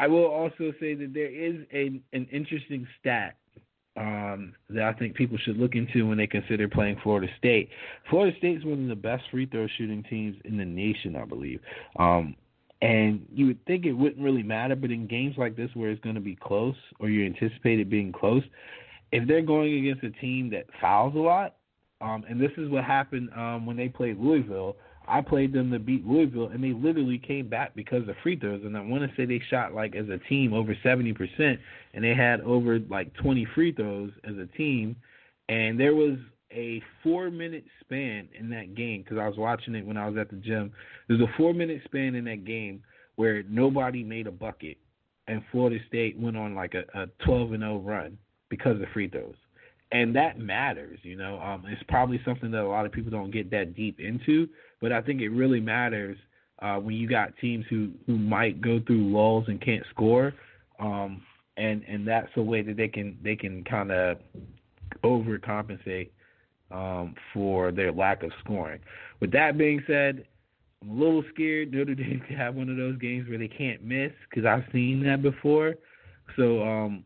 [0.00, 3.36] I will also say that there is a an interesting stat
[3.98, 7.68] um, that I think people should look into when they consider playing Florida State.
[8.08, 11.26] Florida State is one of the best free throw shooting teams in the nation, I
[11.26, 11.60] believe.
[11.98, 12.34] Um,
[12.80, 16.00] and you would think it wouldn't really matter, but in games like this where it's
[16.00, 18.42] going to be close or you anticipate it being close,
[19.12, 21.56] if they're going against a team that fouls a lot,
[22.00, 24.76] um, and this is what happened um, when they played Louisville.
[25.10, 28.62] I played them to beat Louisville, and they literally came back because of free throws.
[28.64, 31.58] And I want to say they shot like as a team over seventy percent,
[31.94, 34.96] and they had over like twenty free throws as a team.
[35.48, 36.16] And there was
[36.52, 40.16] a four minute span in that game because I was watching it when I was
[40.16, 40.72] at the gym.
[41.08, 42.82] There's a four minute span in that game
[43.16, 44.78] where nobody made a bucket,
[45.26, 48.16] and Florida State went on like a, a 12 and 0 run
[48.48, 49.34] because of free throws
[49.92, 50.98] and that matters.
[51.02, 53.98] You know, um, it's probably something that a lot of people don't get that deep
[54.00, 54.48] into,
[54.80, 56.16] but I think it really matters
[56.60, 60.32] uh, when you got teams who who might go through lulls and can't score,
[60.78, 61.22] um,
[61.56, 64.18] and and that's a way that they can they can kind of
[65.04, 66.10] overcompensate
[66.70, 68.80] um, for their lack of scoring.
[69.20, 70.26] With that being said.
[70.82, 73.84] I'm a little scared Notre Dame to have one of those games where they can't
[73.84, 75.74] miss because I've seen that before.
[76.36, 77.04] So um,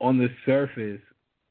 [0.00, 1.00] on the surface,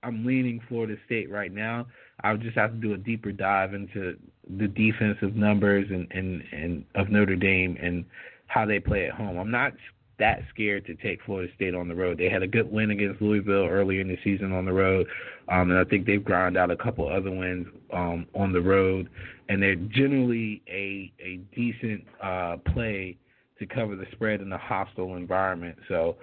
[0.05, 1.87] I'm leaning Florida State right now.
[2.23, 4.17] I'll just have to do a deeper dive into
[4.57, 8.05] the defensive numbers and, and, and of Notre Dame and
[8.47, 9.37] how they play at home.
[9.37, 9.73] I'm not
[10.17, 12.17] that scared to take Florida State on the road.
[12.17, 15.07] They had a good win against Louisville earlier in the season on the road,
[15.49, 19.09] um, and I think they've ground out a couple other wins um, on the road,
[19.49, 23.17] and they're generally a a decent uh, play
[23.59, 25.77] to cover the spread in a hostile environment.
[25.89, 26.15] So,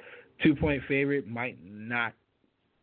[0.43, 2.15] two point favorite might not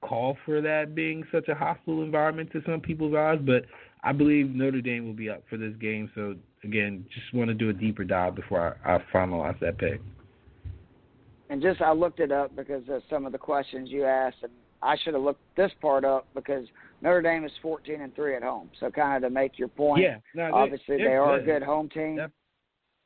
[0.01, 3.65] call for that being such a hostile environment to some people's eyes, but
[4.03, 6.09] I believe Notre Dame will be up for this game.
[6.15, 10.01] So again, just want to do a deeper dive before I, I finalize that pick.
[11.49, 14.51] And just I looked it up because of some of the questions you asked, and
[14.81, 16.65] I should have looked this part up because
[17.01, 18.69] Notre Dame is 14 and three at home.
[18.79, 21.49] So kind of to make your point, yeah, no, obviously they, they are good.
[21.49, 22.17] a good home team.
[22.17, 22.31] Yep.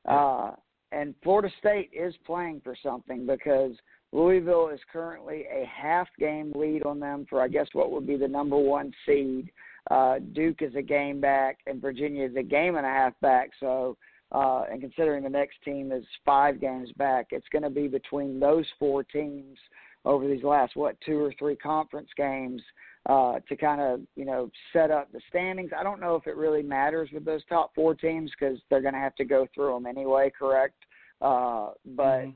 [0.05, 0.51] Uh,
[0.91, 3.71] and Florida State is playing for something because
[4.13, 8.15] Louisville is currently a half game lead on them for, I guess, what would be
[8.15, 9.51] the number one seed.
[9.89, 13.49] Uh, Duke is a game back, and Virginia is a game and a half back.
[13.59, 13.97] So,
[14.31, 18.39] uh, and considering the next team is five games back, it's going to be between
[18.39, 19.57] those four teams
[20.05, 22.61] over these last what two or three conference games
[23.09, 25.71] uh, to kind of you know set up the standings.
[25.77, 28.93] I don't know if it really matters with those top four teams because they're going
[28.93, 30.31] to have to go through them anyway.
[30.37, 30.75] Correct,
[31.19, 32.03] uh, but.
[32.03, 32.29] Mm-hmm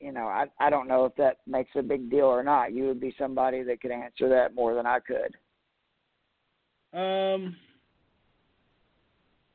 [0.00, 2.72] you know, I I don't know if that makes a big deal or not.
[2.72, 5.36] You would be somebody that could answer that more than I could.
[6.92, 7.56] Um,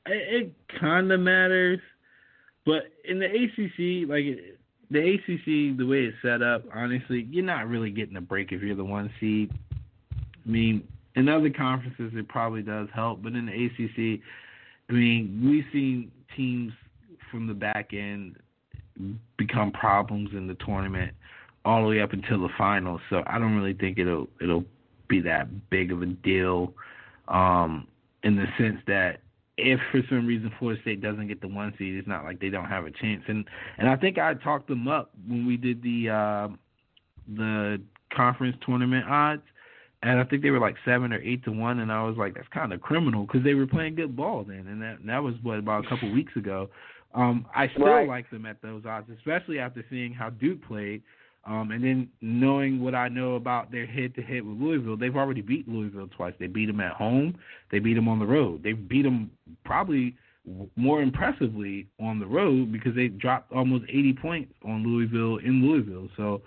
[0.06, 1.80] it, it kind of matters,
[2.66, 4.24] but in the ACC, like
[4.90, 8.62] the ACC, the way it's set up, honestly, you're not really getting a break if
[8.62, 9.52] you're the one seed.
[10.14, 14.22] I mean, in other conferences, it probably does help, but in the ACC,
[14.90, 16.72] I mean, we've seen teams
[17.32, 18.38] from the back end
[19.38, 21.14] become problems in the tournament.
[21.66, 23.02] all the way up until the finals.
[23.10, 24.66] So I don't really think it'll it'll
[25.08, 26.74] be that big of a deal,
[27.28, 27.88] um,
[28.24, 29.22] in the sense that
[29.58, 32.50] if for some reason Florida State doesn't get the one seed, it's not like they
[32.50, 33.24] don't have a chance.
[33.28, 33.46] And
[33.78, 36.48] and I think I talked them up when we did the uh,
[37.36, 37.82] the
[38.16, 39.42] conference tournament odds,
[40.04, 42.36] and I think they were like seven or eight to one, and I was like,
[42.36, 45.34] that's kind of criminal because they were playing good ball then, and that that was
[45.42, 46.70] what about a couple weeks ago.
[47.16, 48.08] Um, I still Right.
[48.08, 51.02] like them at those odds, especially after seeing how Duke played.
[51.46, 55.16] Um, and then knowing what I know about their head to head with Louisville, they've
[55.16, 56.34] already beat Louisville twice.
[56.40, 57.36] They beat them at home.
[57.70, 58.64] They beat them on the road.
[58.64, 59.32] They beat them
[59.64, 60.16] probably
[60.76, 66.10] more impressively on the road because they dropped almost 80 points on Louisville in Louisville.
[66.18, 66.42] So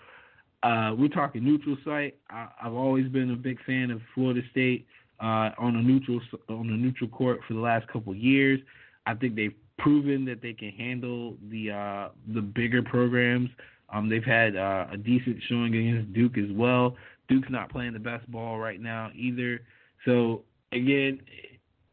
[0.63, 2.17] uh, we're talking neutral site.
[2.29, 4.87] I, I've always been a big fan of Florida State
[5.21, 8.61] uh, on a neutral on a neutral court for the last couple of years.
[9.07, 13.51] I think they've proven that they can handle the uh, the bigger programs.
[13.91, 16.97] Um, they've had uh, a decent showing against Duke as well.
[17.29, 19.61] Duke's not playing the best ball right now either.
[20.05, 21.21] So again,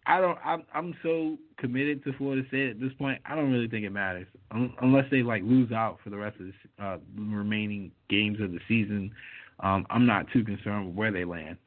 [0.05, 0.37] I don't.
[0.43, 3.21] I'm I'm so committed to Florida State at this point.
[3.25, 4.27] I don't really think it matters
[4.81, 8.59] unless they like lose out for the rest of the, uh, remaining games of the
[8.67, 9.11] season.
[9.61, 11.57] Um, I'm not too concerned with where they land.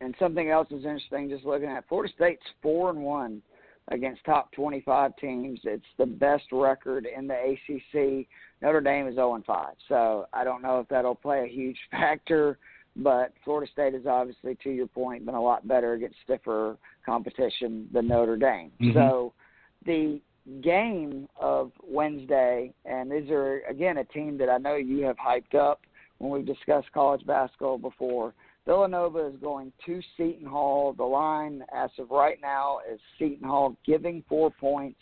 [0.00, 1.28] And something else is interesting.
[1.28, 3.42] Just looking at Florida State's four and one
[3.90, 5.60] against top 25 teams.
[5.64, 8.26] It's the best record in the ACC.
[8.62, 9.74] Notre Dame is 0 and 5.
[9.88, 12.58] So I don't know if that'll play a huge factor,
[12.96, 17.88] but Florida State has obviously, to your point, been a lot better against stiffer competition
[17.92, 18.72] than Notre Dame.
[18.80, 18.94] Mhm.
[18.94, 19.32] So
[19.86, 20.20] the
[20.62, 25.54] game of Wednesday, and these are again a team that I know you have hyped
[25.54, 25.80] up
[26.18, 28.34] when we've discussed college basketball before.
[28.70, 30.92] Villanova is going to Seton Hall.
[30.92, 35.00] The line, as of right now, is Seton Hall giving four points.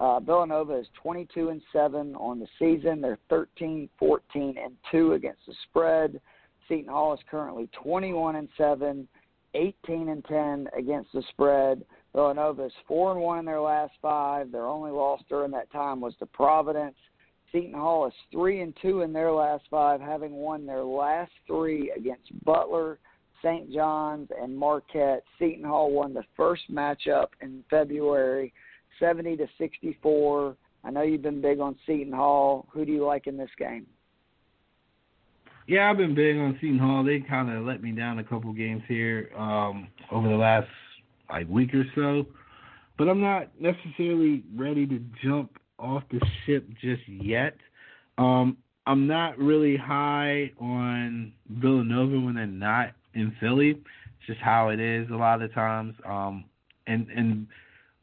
[0.00, 3.02] Uh, Villanova is 22 and seven on the season.
[3.02, 6.18] They're 13, 14 and two against the spread.
[6.66, 9.06] Seton Hall is currently 21 and seven,
[9.52, 11.84] 18 and 10 against the spread.
[12.14, 14.50] Villanova is four and one in their last five.
[14.50, 16.96] Their only loss during that time was to Providence.
[17.52, 21.92] Seton Hall is three and two in their last five, having won their last three
[21.94, 22.98] against Butler,
[23.42, 23.72] St.
[23.72, 25.24] John's, and Marquette.
[25.38, 28.52] Seton Hall won the first matchup in February,
[28.98, 30.56] seventy to sixty-four.
[30.82, 32.66] I know you've been big on Seton Hall.
[32.72, 33.86] Who do you like in this game?
[35.66, 37.04] Yeah, I've been big on Seton Hall.
[37.04, 40.68] They kind of let me down a couple games here um, over the last
[41.30, 42.26] like week or so,
[42.98, 47.56] but I'm not necessarily ready to jump off the ship just yet.
[48.18, 53.70] Um, I'm not really high on Villanova when they're not in Philly.
[53.70, 55.94] It's just how it is a lot of times.
[56.04, 56.44] Um,
[56.86, 57.46] and and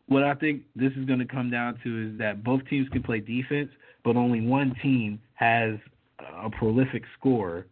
[0.07, 3.03] what I think this is going to come down to is that both teams can
[3.03, 3.69] play defense,
[4.03, 5.75] but only one team has
[6.43, 7.65] a prolific scorer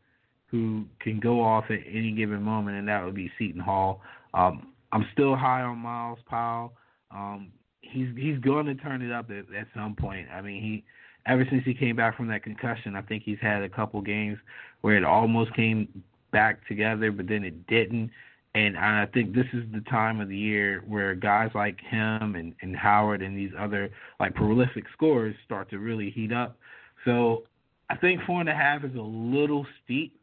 [0.47, 4.01] who can go off at any given moment, and that would be Seton Hall.
[4.33, 6.73] Um, I'm still high on Myles Powell.
[7.11, 10.27] Um, he's he's going to turn it up at, at some point.
[10.31, 10.83] I mean, he
[11.25, 14.37] ever since he came back from that concussion, I think he's had a couple games
[14.81, 15.87] where it almost came
[16.35, 18.11] back together, but then it didn't.
[18.55, 22.53] And I think this is the time of the year where guys like him and,
[22.61, 26.57] and Howard and these other like prolific scorers start to really heat up.
[27.05, 27.43] So
[27.89, 30.19] I think four and a half is a little steep,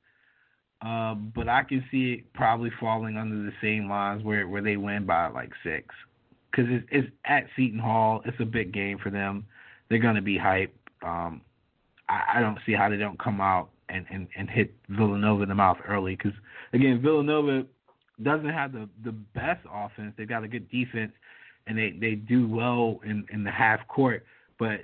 [0.84, 4.76] uh, but I can see it probably falling under the same lines where where they
[4.76, 5.94] win by like six,
[6.50, 8.20] because it's, it's at Seton Hall.
[8.26, 9.46] It's a big game for them.
[9.88, 10.74] They're gonna be hype.
[11.02, 11.40] Um,
[12.08, 15.48] I, I don't see how they don't come out and, and, and hit Villanova in
[15.48, 16.38] the mouth early, because
[16.72, 17.64] again, Villanova
[18.22, 20.14] doesn't have the the best offense.
[20.16, 21.12] They've got a good defense,
[21.66, 24.24] and they they do well in in the half court,
[24.58, 24.80] but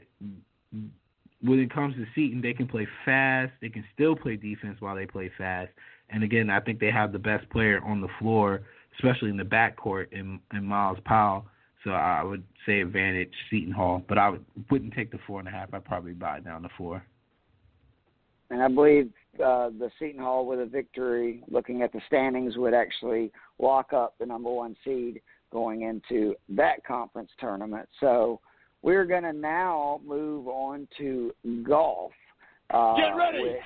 [1.40, 3.52] when it comes to Seton, they can play fast.
[3.60, 5.70] They can still play defense while they play fast.
[6.10, 8.62] And again, I think they have the best player on the floor,
[8.96, 11.46] especially in the backcourt, in, in Myles Powell.
[11.84, 15.48] So I would say advantage Seton Hall, but I would, wouldn't take the four and
[15.48, 15.72] a half.
[15.72, 17.04] I'd probably buy it down to four.
[18.50, 22.74] And I believe uh, the Seton Hall with a victory, looking at the standings, would
[22.74, 25.20] actually lock up the number one seed
[25.52, 27.88] going into that conference tournament.
[28.00, 28.40] So
[28.82, 31.32] we're going to now move on to
[31.62, 32.12] golf.
[32.70, 33.42] Uh, Get ready.
[33.42, 33.62] Which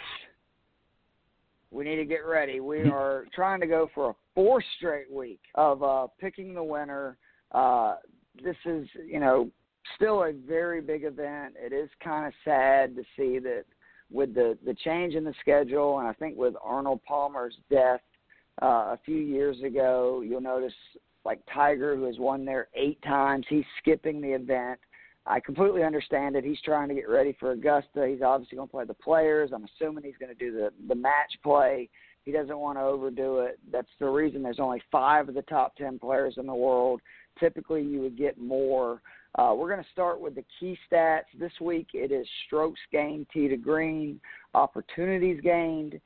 [1.73, 2.61] we need to get ready.
[2.61, 7.17] We are trying to go for a fourth straight week of uh, picking the winner.
[7.51, 7.97] Uh,
[8.45, 9.51] this is, you know,
[9.97, 11.55] still a very big event.
[11.59, 13.65] It is kind of sad to see that
[14.13, 18.01] with the the change in the schedule, and I think with Arnold Palmer's death
[18.61, 20.75] uh, a few years ago, you'll notice
[21.25, 24.79] like Tiger, who has won there eight times, he's skipping the event.
[25.25, 26.45] I completely understand it.
[26.45, 28.09] He's trying to get ready for Augusta.
[28.09, 29.51] He's obviously going to play the players.
[29.55, 31.89] I'm assuming he's going to do the the match play.
[32.25, 33.59] He doesn't want to overdo it.
[33.71, 37.01] That's the reason there's only five of the top ten players in the world.
[37.39, 39.01] Typically, you would get more.
[39.39, 41.23] Uh, we're going to start with the key stats.
[41.39, 44.21] This week it is strokes gained, tee to green,
[44.55, 45.99] opportunities gained,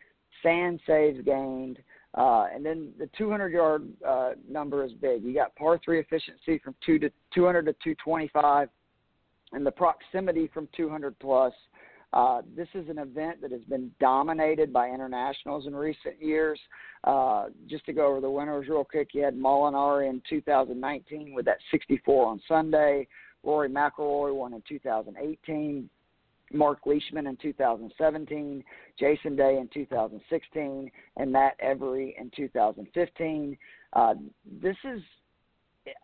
[0.42, 1.78] sand saves gained,
[2.14, 5.22] uh, and then the 200 yard uh, number is big.
[5.22, 8.68] You got par three efficiency from two to 200 to 225,
[9.52, 11.52] and the proximity from 200 plus.
[12.12, 16.58] Uh, this is an event that has been dominated by internationals in recent years.
[17.04, 21.44] Uh, just to go over the winners real quick, you had Molinari in 2019 with
[21.44, 23.06] that 64 on Sunday.
[23.42, 25.90] Rory McIlroy won in 2018.
[26.52, 28.62] Mark Leishman in 2017,
[28.98, 33.58] Jason Day in 2016, and Matt Every in 2015.
[33.92, 34.14] Uh,
[34.62, 35.00] this is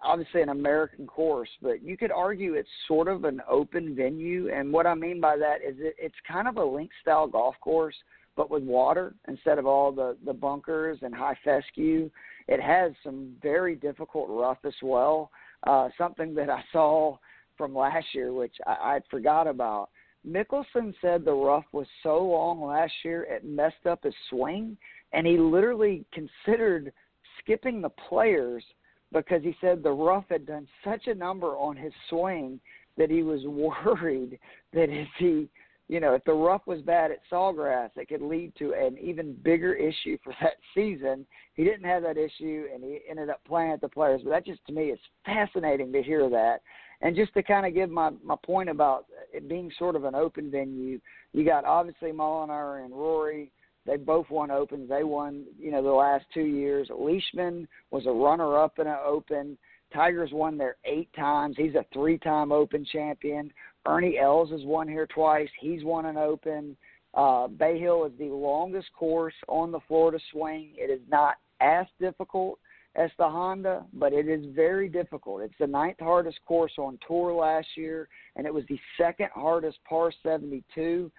[0.03, 4.51] obviously an American course, but you could argue it's sort of an open venue.
[4.53, 7.55] And what I mean by that is it, it's kind of a link style golf
[7.61, 7.95] course,
[8.37, 12.11] but with water instead of all the, the bunkers and high fescue.
[12.49, 15.31] It has some very difficult rough as well.
[15.65, 17.19] Uh, something that I saw
[17.57, 19.91] from last year, which I, I'd forgot about.
[20.27, 24.77] Mickelson said the rough was so long last year it messed up his swing,
[25.13, 26.93] and he literally considered
[27.41, 28.65] skipping the players
[29.13, 32.61] because he said the rough had done such a number on his swing
[32.97, 34.39] that he was worried
[34.73, 35.49] that if he,
[35.89, 39.35] you know, if the rough was bad at Sawgrass, it could lead to an even
[39.43, 41.27] bigger issue for that season.
[41.55, 44.23] He didn't have that issue, and he ended up playing at the Players.
[44.25, 46.61] But that just to me is fascinating to hear that.
[47.03, 50.15] And just to kind of give my my point about it being sort of an
[50.15, 51.01] open venue,
[51.33, 53.51] you got obviously Molinari and Rory
[53.87, 54.89] they both won opens.
[54.89, 56.89] They won, you know, the last two years.
[56.91, 59.59] Leishman was a runner-up in an Open.
[59.93, 61.57] Tigers won there eight times.
[61.59, 63.53] He's a three-time Open champion.
[63.87, 65.49] Ernie Els has won here twice.
[65.61, 66.77] He's won an Open.
[67.15, 70.71] Uh, Bay Hill is the longest course on the Florida swing.
[70.77, 72.59] It is not as difficult
[72.95, 75.43] as the Honda, but it is very difficult.
[75.43, 79.79] It's the ninth hardest course on tour last year, and it was the second hardest
[79.89, 81.11] par 72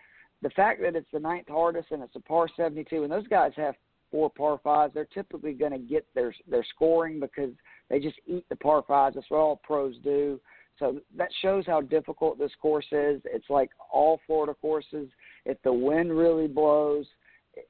[0.43, 3.53] the fact that it's the ninth hardest and it's a par 72, and those guys
[3.55, 3.75] have
[4.11, 7.51] four par fives, they're typically going to get their their scoring because
[7.89, 9.15] they just eat the par fives.
[9.15, 10.39] That's what all pros do.
[10.79, 13.21] So that shows how difficult this course is.
[13.25, 15.09] It's like all Florida courses.
[15.45, 17.05] If the wind really blows,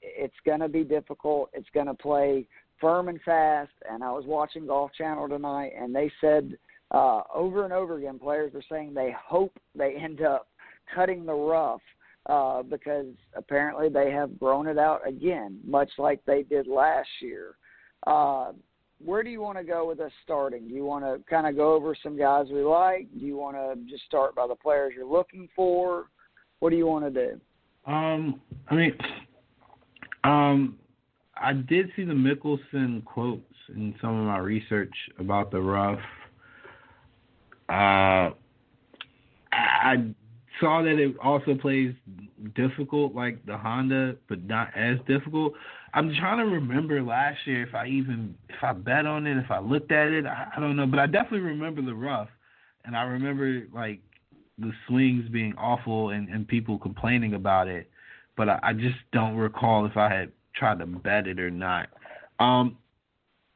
[0.02, 1.50] it's going to be difficult.
[1.54, 2.48] It's going to play
[2.80, 3.72] firm and fast.
[3.90, 6.58] And I was watching Golf Channel tonight, and they said
[6.92, 10.48] uh, over and over again, players are saying they hope they end up
[10.94, 11.82] cutting the rough
[12.28, 17.56] uh, because apparently they have grown it out again, much like they did last year.
[18.08, 18.52] Uh,
[19.04, 20.68] where do you want to go with us starting?
[20.68, 23.08] Do you want to kind of go over some guys we like?
[23.20, 26.06] Do you want to just start by the players you're looking for?
[26.60, 27.42] What do you want to do?
[27.92, 28.98] Um, I mean,
[30.24, 30.78] um,
[31.36, 36.00] I did see the Mickelson quotes in some of my research about the rough.
[37.68, 38.32] Uh,
[39.52, 40.14] I
[40.60, 41.94] saw that it also plays
[42.56, 45.54] difficult like the Honda, but not as difficult.
[45.94, 49.52] I'm trying to remember last year if I even if I bet on it, if
[49.52, 52.30] I looked at it, I, I don't know, but I definitely remember the rough,
[52.86, 54.00] and I remember like
[54.58, 57.90] the swings being awful and and people complaining about it,
[58.36, 61.90] but I, I just don't recall if I had tried to bet it or not.
[62.40, 62.78] Um,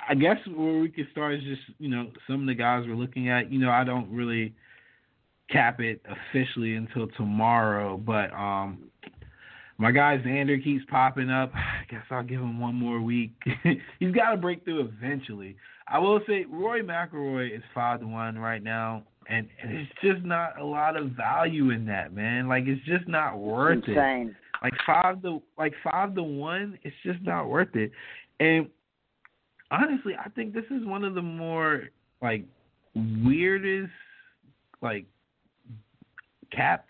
[0.08, 2.96] I guess where we could start is just you know some of the guys we're
[2.96, 3.52] looking at.
[3.52, 4.54] You know, I don't really
[5.50, 7.98] cap it officially until tomorrow.
[7.98, 8.90] But um,
[9.78, 11.52] my guy Xander keeps popping up.
[11.56, 13.32] I guess I'll give him one more week.
[14.00, 15.56] He's got to break through eventually.
[15.88, 20.26] I will say Roy McIlroy is five to one right now, and, and it's just
[20.26, 22.48] not a lot of value in that, man.
[22.48, 24.30] Like it's just not worth Insane.
[24.30, 24.36] it.
[24.62, 27.92] Like five to like five to one, it's just not worth it.
[28.40, 28.68] And
[29.72, 31.90] honestly, I think this is one of the more
[32.22, 32.44] like
[32.96, 33.92] weirdest
[34.82, 35.06] like
[36.52, 36.90] capped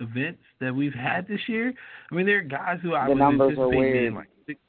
[0.00, 1.72] events that we've had this year.
[2.10, 4.60] I mean, there are guys who I the was anticipating like six,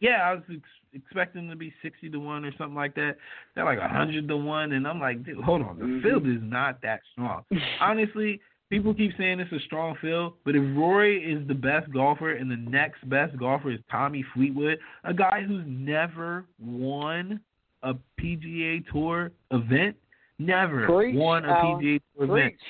[0.00, 0.60] yeah, I was ex-
[0.92, 3.16] expecting them to be sixty to one or something like that.
[3.54, 6.02] They're like a hundred to one, and I'm like, dude, hold on, the Mhm.
[6.02, 7.44] field is not that strong.
[7.80, 12.32] Honestly, people keep saying it's a strong field, but if Rory is the best golfer
[12.32, 17.40] and the next best golfer is Tommy Fleetwood, a guy who's never won
[17.82, 19.96] a PGA Tour event,
[20.38, 21.48] never Preach, won a.
[21.54, 22.60] PGA Tour event Preach.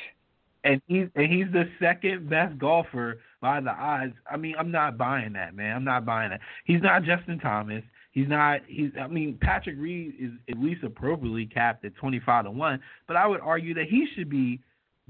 [0.67, 4.15] And he's and he's the second best golfer by the odds.
[4.31, 5.77] I mean, I'm not buying that, man.
[5.77, 6.41] I'm not buying that.
[6.65, 7.85] He's not Justin Thomas.
[8.11, 8.61] He's not.
[8.67, 8.91] He's.
[9.01, 13.27] I mean, Patrick Reed is at least appropriately capped at 25 to one, but I
[13.27, 14.61] would argue that he should be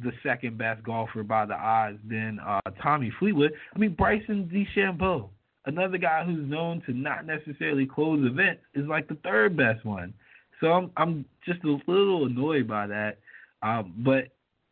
[0.02, 3.52] the second best golfer by the odds than uh, Tommy Fleetwood.
[3.74, 5.30] I mean, Bryson DeChambeau,
[5.64, 10.12] another guy who's known to not necessarily close events, is like the third best one.
[10.60, 13.18] So I'm I'm just a little annoyed by that.
[13.62, 14.28] Um, but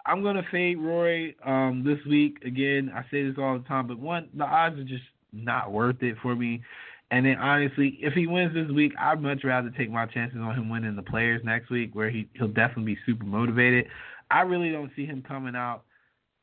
[0.06, 2.38] I'm gonna fade Roy um, this week.
[2.44, 6.02] Again, I say this all the time, but one, the odds are just not worth
[6.02, 6.62] it for me.
[7.10, 10.54] And then honestly, if he wins this week, I'd much rather take my chances on
[10.54, 13.86] him winning the players next week, where he he'll definitely be super motivated.
[14.30, 15.84] I really don't see him coming out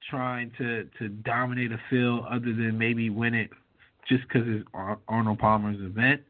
[0.09, 3.49] trying to to dominate a field other than maybe win it
[4.07, 4.67] just because it's
[5.07, 6.21] Arnold Palmer's event.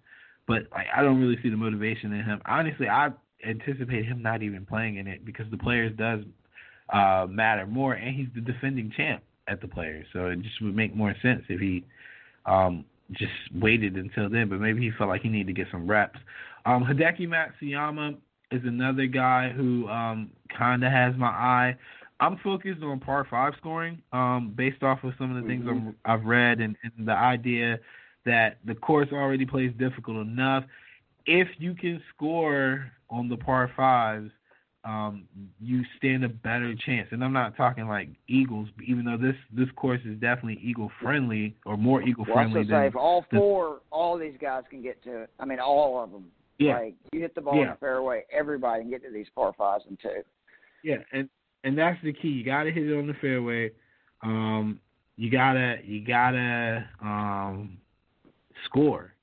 [0.47, 2.41] But like, I don't really see the motivation in him.
[2.45, 3.09] Honestly, I
[3.47, 6.21] anticipate him not even playing in it because the players does
[6.91, 10.05] uh, matter more, and he's the defending champ at the players.
[10.13, 11.83] So it just would make more sense if he
[12.45, 14.49] um, just waited until then.
[14.49, 16.19] But maybe he felt like he needed to get some reps.
[16.65, 18.17] Um, Hideki Matsuyama
[18.51, 21.75] is another guy who um, kind of has my eye.
[22.19, 25.89] I'm focused on par five scoring, um, based off of some of the things Mm-hmm.
[26.05, 27.79] i have read and, and the idea
[28.25, 30.63] that the course already plays difficult enough.
[31.25, 34.29] If you can score on the par fives,
[34.83, 35.25] um,
[35.59, 37.07] you stand a better chance.
[37.11, 41.55] And I'm not talking like eagles, even though this this course is definitely eagle friendly
[41.65, 45.01] or more eagle Well, friendly than if all the- four, all these guys can get
[45.03, 45.29] to it.
[45.39, 46.31] I mean, all of them.
[46.57, 46.79] yeah.
[46.79, 47.73] Like you hit the ball in Yeah.
[47.73, 50.23] the fairway, everybody can get to these par fives and two.
[50.83, 51.29] Yeah, and
[51.63, 52.29] and that's the key.
[52.29, 53.71] You gotta hit it on the fairway.
[54.23, 54.79] Um,
[55.15, 57.77] you gotta you gotta um,
[58.65, 59.13] score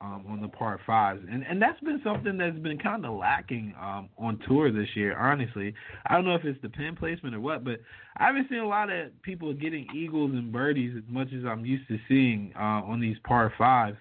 [0.00, 3.74] um, on the par fives, and and that's been something that's been kind of lacking
[3.80, 5.16] um, on tour this year.
[5.18, 5.74] Honestly,
[6.06, 7.80] I don't know if it's the pin placement or what, but
[8.16, 11.66] I haven't seen a lot of people getting eagles and birdies as much as I'm
[11.66, 13.98] used to seeing uh, on these par fives.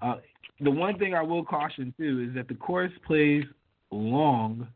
[0.00, 0.16] Uh,
[0.60, 3.44] the one thing I will caution too is that the course plays
[3.90, 4.66] long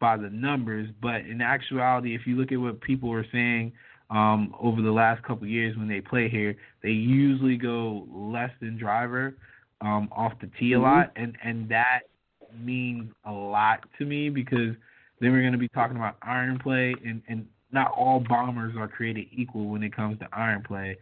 [0.00, 3.72] by the numbers, but in actuality, if you look at what people are saying
[4.10, 8.78] um, over the last couple years when they play here, they usually go less than
[8.78, 9.34] driver
[9.80, 12.00] um, off the tee a lot, and and that
[12.58, 14.74] means a lot to me because
[15.20, 18.88] then we're going to be talking about iron play, and and not all bombers are
[18.88, 20.96] created equal when it comes to iron play,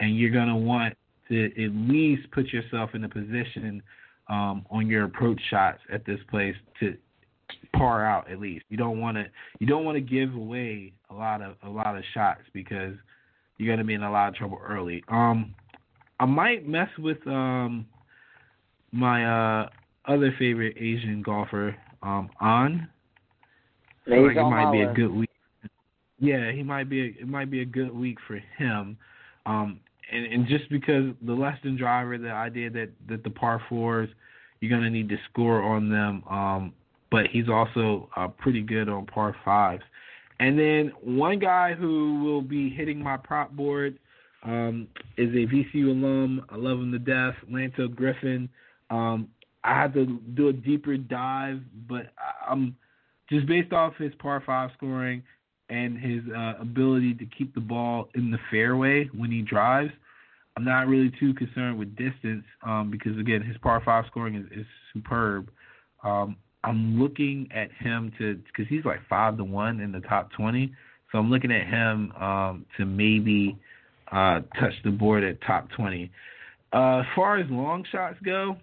[0.00, 0.94] and you're going to want
[1.28, 3.82] to at least put yourself in a position
[4.28, 6.96] um, on your approach shots at this place to
[7.74, 8.64] par out at least.
[8.68, 9.26] You don't want to
[9.58, 12.94] you don't want to give away a lot of a lot of shots because
[13.56, 15.02] you're going to be in a lot of trouble early.
[15.08, 15.54] Um,
[16.20, 17.86] I might mess with um
[18.92, 19.68] my uh
[20.06, 22.88] other favorite Asian golfer, um, An.
[24.06, 25.30] I feel He's like it might be a good week.
[26.18, 27.00] Yeah, he might be.
[27.02, 28.96] A, it might be a good week for him.
[29.46, 29.80] Um,
[30.10, 34.08] and and just because the lesson driver, the idea that that the par fours,
[34.60, 36.24] you're gonna need to score on them.
[36.28, 36.72] Um,
[37.10, 39.82] but he's also uh, pretty good on par fives.
[40.40, 43.98] And then one guy who will be hitting my prop board
[44.44, 44.86] um,
[45.16, 46.44] is a VCU alum.
[46.48, 48.48] I love him to death, Lanto Griffin.
[48.90, 49.28] Um,
[49.64, 52.12] I had to do a deeper dive, but
[52.48, 52.76] I'm
[53.30, 55.22] just based off his par five scoring
[55.68, 59.90] and his uh, ability to keep the ball in the fairway when he drives.
[60.56, 64.60] I'm not really too concerned with distance um, because again, his par five scoring is,
[64.60, 65.50] is superb.
[66.02, 70.32] Um, I'm looking at him to because he's like five to one in the top
[70.32, 70.72] twenty,
[71.12, 73.56] so I'm looking at him um, to maybe
[74.10, 76.10] uh, touch the board at top twenty.
[76.72, 78.56] Uh, as far as long shots go,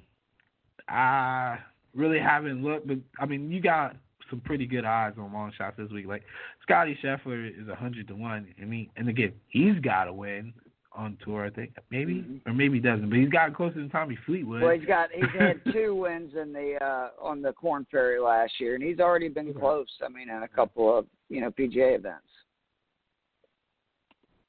[0.88, 1.58] I
[1.94, 3.96] really haven't looked, but I mean, you got
[4.30, 6.08] some pretty good odds on long shots this week.
[6.08, 6.24] Like
[6.62, 8.48] Scottie Scheffler is a hundred to one.
[8.62, 10.54] I mean, and again, he's got to win
[10.94, 11.46] on tour.
[11.46, 12.42] I think maybe Mhm.
[12.46, 14.62] or maybe he doesn't, but he's got closer than Tommy Fleetwood.
[14.62, 18.54] Well, he's got he's had two wins in the uh on the Korn Ferry last
[18.60, 19.90] year, and he's already been close.
[20.04, 22.28] I mean, in a couple of you know PGA events.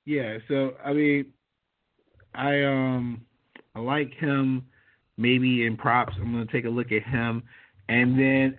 [0.05, 1.26] Yeah, so I mean,
[2.34, 3.22] I um
[3.74, 4.64] I like him.
[5.18, 7.42] Maybe in props, I'm gonna take a look at him,
[7.88, 8.58] and then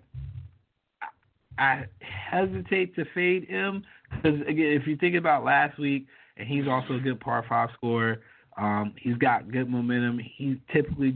[1.02, 6.48] I I hesitate to fade him because again, if you think about last week, and
[6.48, 8.22] he's also a good par five scorer.
[8.58, 10.20] Um, he's got good momentum.
[10.20, 11.16] He typically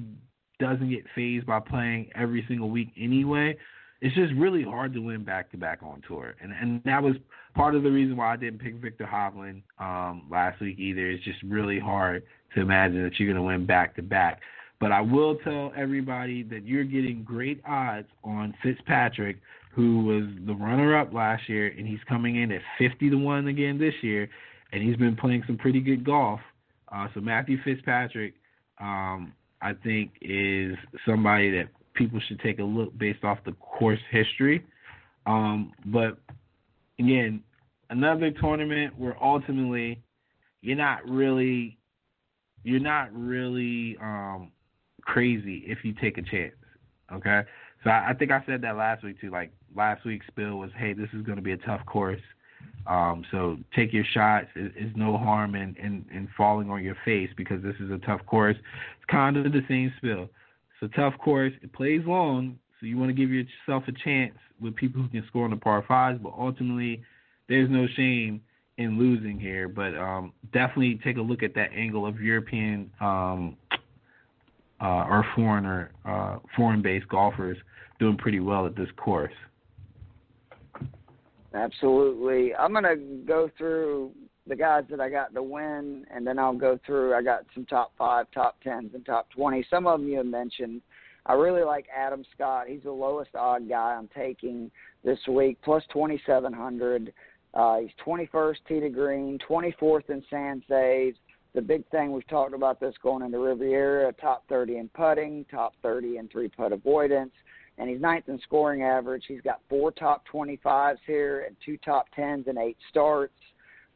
[0.60, 3.58] doesn't get phased by playing every single week anyway.
[4.02, 7.16] It's just really hard to win back to back on tour, and and that was
[7.54, 11.08] part of the reason why I didn't pick Viktor Hovland um, last week either.
[11.08, 12.24] It's just really hard
[12.56, 14.42] to imagine that you're going to win back to back.
[14.82, 19.38] But I will tell everybody that you're getting great odds on Fitzpatrick,
[19.76, 23.48] who was the runner up last year, and he's coming in at 50 to 1
[23.48, 24.28] again this year,
[24.74, 26.40] and he's been playing some pretty good golf.
[26.92, 28.34] Uh, so Matthew Fitzpatrick,
[28.80, 30.76] um, I think, is
[31.08, 34.66] somebody that people should take a look based off the course history.
[35.28, 36.18] Um, but
[36.98, 37.44] again,
[37.92, 40.02] another tournament where ultimately
[40.62, 41.78] you're not really
[42.64, 44.52] you're not really um
[45.02, 46.54] crazy if you take a chance.
[47.12, 47.42] Okay?
[47.84, 49.32] So I, I think I said that last week too.
[49.32, 52.22] Like last week's spill was, hey, this is gonna be a tough course.
[52.88, 54.48] Um, so take your shots.
[54.56, 57.98] Is, is no harm in, in, in falling on your face because this is a
[58.00, 58.58] tough course.
[58.58, 60.30] It's kind of the same spill.
[60.82, 61.54] It's a tough course.
[61.62, 65.24] It plays long, so you want to give yourself a chance with people who can
[65.28, 66.20] score on the par fives.
[66.22, 67.04] But ultimately,
[67.48, 68.42] there's no shame
[68.78, 69.68] in losing here.
[69.68, 73.58] But um, definitely take a look at that angle of European um,
[74.82, 77.58] uh, or foreigner, uh, foreign-based golfers
[78.00, 79.34] doing pretty well at this course.
[81.54, 82.56] Absolutely.
[82.56, 84.12] I'm going to go through
[84.48, 87.14] the guys that I got to win, and then I'll go through.
[87.14, 89.66] I got some top five, top tens, and top 20.
[89.70, 90.82] Some of them you mentioned.
[91.26, 92.66] I really like Adam Scott.
[92.68, 94.72] He's the lowest odd guy I'm taking
[95.04, 97.14] this week, plus 2,700.
[97.54, 101.18] Uh, he's 21st tee to green, 24th in sand saves.
[101.54, 105.74] The big thing we've talked about this going into Riviera, top 30 in putting, top
[105.82, 107.34] 30 in three putt avoidance
[107.78, 109.24] and he's ninth in scoring average.
[109.28, 113.34] He's got four top 25s here and two top 10s and eight starts.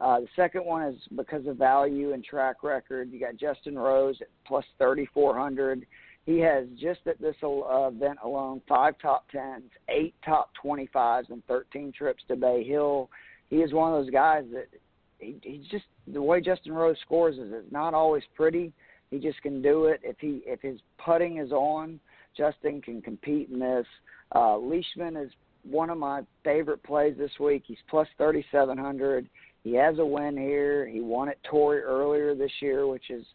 [0.01, 3.11] Uh, the second one is because of value and track record.
[3.11, 5.85] You got Justin Rose at plus 3,400.
[6.25, 11.45] He has just at this uh, event alone five top 10s, eight top 25s, and
[11.45, 13.09] 13 trips to Bay Hill.
[13.49, 14.67] He is one of those guys that
[15.25, 18.73] he, he's just the way Justin Rose scores is it's not always pretty.
[19.11, 21.99] He just can do it if he if his putting is on
[22.35, 23.85] Justin can compete in this.
[24.35, 25.31] Uh, Leishman is
[25.63, 27.63] one of my favorite plays this week.
[27.65, 29.27] He's plus 3,700.
[29.63, 30.87] He has a win here.
[30.87, 33.25] He won at Torrey earlier this year, which is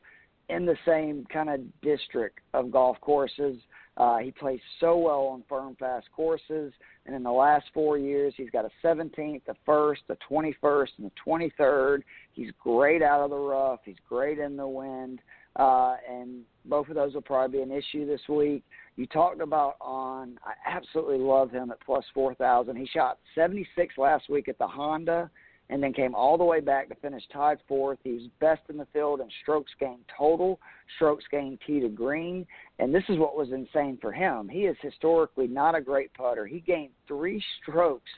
[0.48, 3.56] in the same kind of district of golf courses.
[4.00, 6.72] Uh, he plays so well An firm, fast courses.
[7.04, 11.10] And in the last four years, he's got a 17th, a first, a 21st, and
[11.10, 11.98] a 23rd.
[12.32, 13.80] He's great out of the rough.
[13.84, 15.20] He's great in the wind.
[15.56, 18.64] Uh, and both of those will probably be an issue this week.
[18.96, 22.76] You talked about on, I absolutely love him at plus 4,000.
[22.76, 25.30] He shot 76 last week at the Honda
[25.70, 27.98] and then came all the way back to finish tied fourth.
[28.02, 30.58] He was best in the field in strokes gained total,
[30.96, 32.44] strokes gained tee to green,
[32.80, 34.48] and this is what was insane for him.
[34.48, 36.44] He is historically not a great putter.
[36.46, 38.10] He gained three strokes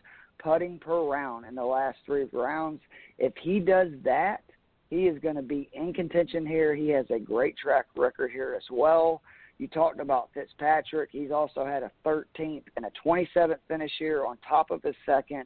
[0.42, 2.80] putting per round in the last three rounds.
[3.18, 4.42] If he does that,
[4.88, 6.74] he is going to be in contention here.
[6.74, 9.20] He has a great track record here as well.
[9.58, 11.10] You talked about Fitzpatrick.
[11.12, 15.44] He's also had a 13th and a 27th finish here on top of his second.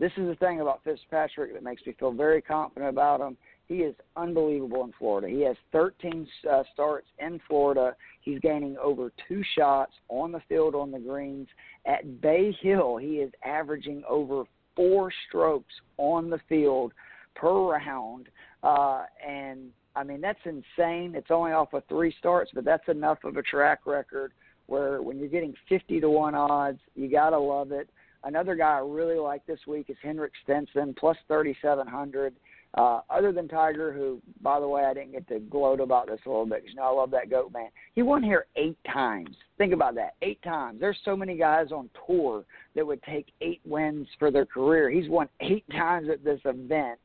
[0.00, 3.36] This is the thing about Fitzpatrick that makes me feel very confident about him.
[3.68, 5.28] He is unbelievable in Florida.
[5.28, 7.94] He has 13 uh, starts in Florida.
[8.22, 11.48] He's gaining over two shots on the field on the greens.
[11.84, 14.44] At Bay Hill, he is averaging over
[14.74, 16.92] four strokes on the field
[17.36, 18.30] per round.
[18.62, 21.14] Uh, and I mean, that's insane.
[21.14, 24.32] It's only off of three starts, but that's enough of a track record
[24.66, 27.90] where when you're getting 50 to 1 odds, you got to love it.
[28.24, 32.34] Another guy I really like this week is Henrik Stenson, plus 3,700.
[32.74, 36.20] Uh, other than Tiger, who, by the way, I didn't get to gloat about this
[36.24, 37.68] a little bit because you know I love that goat man.
[37.94, 39.34] He won here eight times.
[39.58, 40.78] Think about that, eight times.
[40.78, 42.44] There's so many guys on tour
[42.76, 44.88] that would take eight wins for their career.
[44.88, 47.00] He's won eight times at this event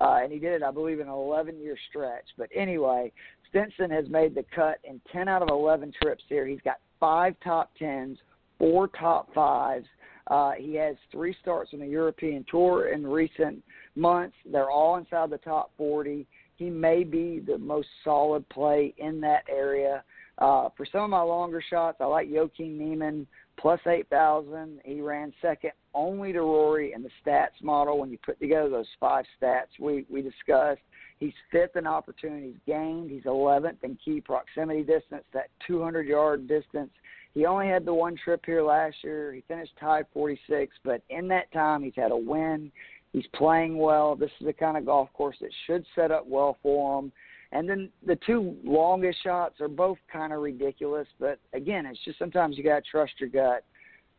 [0.00, 2.24] uh, and he did it, I believe, in an 11-year stretch.
[2.36, 3.12] But anyway,
[3.48, 6.46] Stenson has made the cut in 10 out of 11 trips here.
[6.46, 8.18] He's got five top tens,
[8.58, 9.86] four top fives.
[10.28, 13.62] Uh, he has three starts on the European Tour in recent
[13.96, 14.36] months.
[14.50, 16.26] They're all inside the top 40.
[16.56, 20.02] He may be the most solid play in that area.
[20.38, 23.26] Uh, for some of my longer shots, I like Joaquin Niemann
[23.58, 24.80] plus 8,000.
[24.84, 27.98] He ran second only to Rory in the stats model.
[27.98, 30.80] When you put together those five stats we, we discussed,
[31.18, 33.10] he's fifth in opportunities gained.
[33.10, 36.90] He's 11th in key proximity distance, that 200 yard distance.
[37.34, 39.32] He only had the one trip here last year.
[39.32, 42.72] He finished tied 46, but in that time, he's had a win.
[43.12, 44.16] He's playing well.
[44.16, 47.12] This is the kind of golf course that should set up well for him.
[47.52, 52.18] And then the two longest shots are both kind of ridiculous, but again, it's just
[52.18, 53.64] sometimes you got to trust your gut.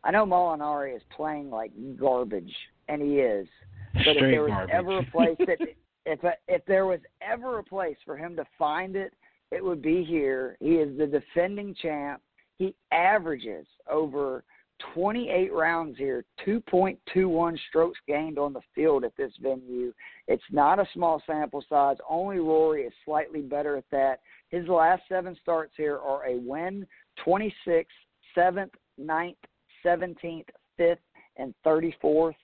[0.02, 2.52] I know Molinari is playing like garbage,
[2.88, 3.46] and he is.
[3.92, 4.74] But Straight if there was garbage.
[4.74, 5.58] ever a place that
[6.06, 9.12] if uh, if there was ever a place for him to find it,
[9.52, 10.56] it would be here.
[10.60, 12.20] He is the defending champ.
[12.60, 14.44] He averages over
[14.92, 19.94] 28 rounds here, 2.21 strokes gained on the field at this venue.
[20.28, 21.96] It's not a small sample size.
[22.06, 24.20] Only Rory is slightly better at that.
[24.50, 26.86] His last seven starts here are a win,
[27.26, 27.86] 26th,
[28.36, 29.36] 7th, 9th,
[29.82, 30.44] 17th,
[30.78, 30.96] 5th,
[31.38, 32.34] and 34th.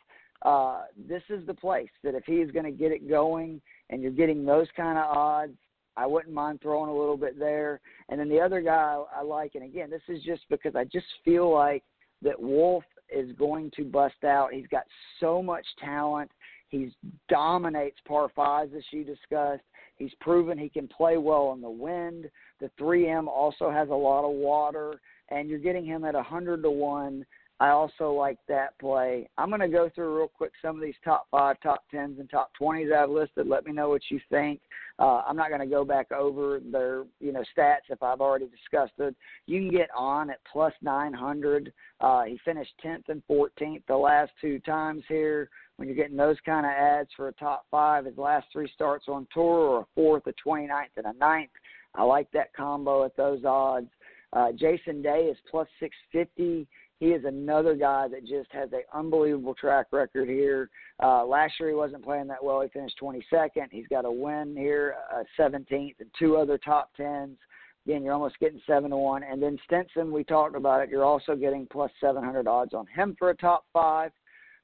[0.46, 3.60] uh, this is the place that if he's going to get it going
[3.90, 5.58] and you're getting those kind of odds,
[5.96, 7.80] I wouldn't mind throwing a little bit there.
[8.08, 11.06] And then the other guy I like, and again, this is just because I just
[11.24, 11.82] feel like
[12.22, 14.52] that Wolff is going to bust out.
[14.52, 14.84] He's got
[15.20, 16.30] so much talent.
[16.68, 16.90] He
[17.28, 19.62] dominates par fives, as you discussed.
[19.96, 22.28] He's proven he can play well in the wind.
[22.60, 26.62] The 3M also has a lot of water, and you're getting him at a 100
[26.62, 27.24] to 1.
[27.58, 29.28] I also like that play.
[29.38, 32.28] I'm going to go through real quick some of these top five, top tens, and
[32.28, 33.46] top twenties I've listed.
[33.46, 34.60] Let me know what you think.
[34.98, 38.46] Uh, I'm not going to go back over their you know stats if I've already
[38.46, 39.16] discussed it.
[39.46, 41.72] You can get on at plus 900.
[42.00, 45.48] Uh, he finished 10th and 14th the last two times here.
[45.76, 49.06] When you're getting those kind of ads for a top five, his last three starts
[49.08, 51.50] on tour or a fourth, a 29th, and a ninth.
[51.94, 53.88] I like that combo at those odds.
[54.32, 56.66] Uh, Jason Day is plus 650
[56.98, 60.70] he is another guy that just has an unbelievable track record here.
[61.02, 62.62] Uh, last year he wasn't playing that well.
[62.62, 63.66] He finished 22nd.
[63.70, 67.36] He's got a win here, uh, 17th, and two other top tens.
[67.84, 69.22] Again, you're almost getting seven to one.
[69.22, 70.88] And then Stenson, we talked about it.
[70.88, 74.10] You're also getting plus 700 odds on him for a top five.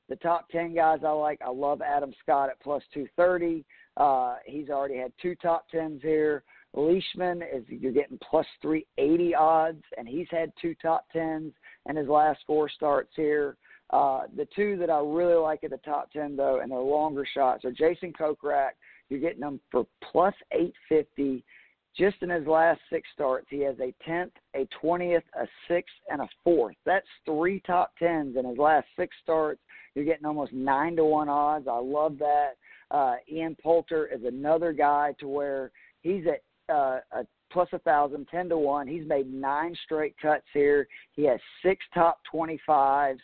[0.09, 3.65] The top 10 guys I like, I love Adam Scott at plus 230.
[3.97, 6.43] Uh, he's already had two top tens here.
[6.75, 11.53] Leishman is you're getting plus 380 odds, and he's had two top tens
[11.89, 13.57] in his last four starts here.
[13.91, 17.27] Uh, the two that I really like at the top 10, though, and they're longer
[17.35, 18.71] shots, are Jason Kokrak.
[19.09, 21.45] You're getting them for plus 850.
[21.95, 26.23] Just in his last six starts, he has a 10th, a 20th, a 6th, and
[26.23, 26.77] a 4th.
[26.87, 29.61] That's three top 10s in his last six starts.
[29.95, 31.69] You're getting almost 9 to 1 odds.
[31.69, 32.53] I love that.
[32.91, 35.71] Uh, Ian Poulter is another guy to where
[36.01, 36.43] he's at
[36.75, 38.87] uh, a plus a thousand, ten to one.
[38.87, 40.89] He's made nine straight cuts here.
[41.13, 43.21] He has six top twenty fives,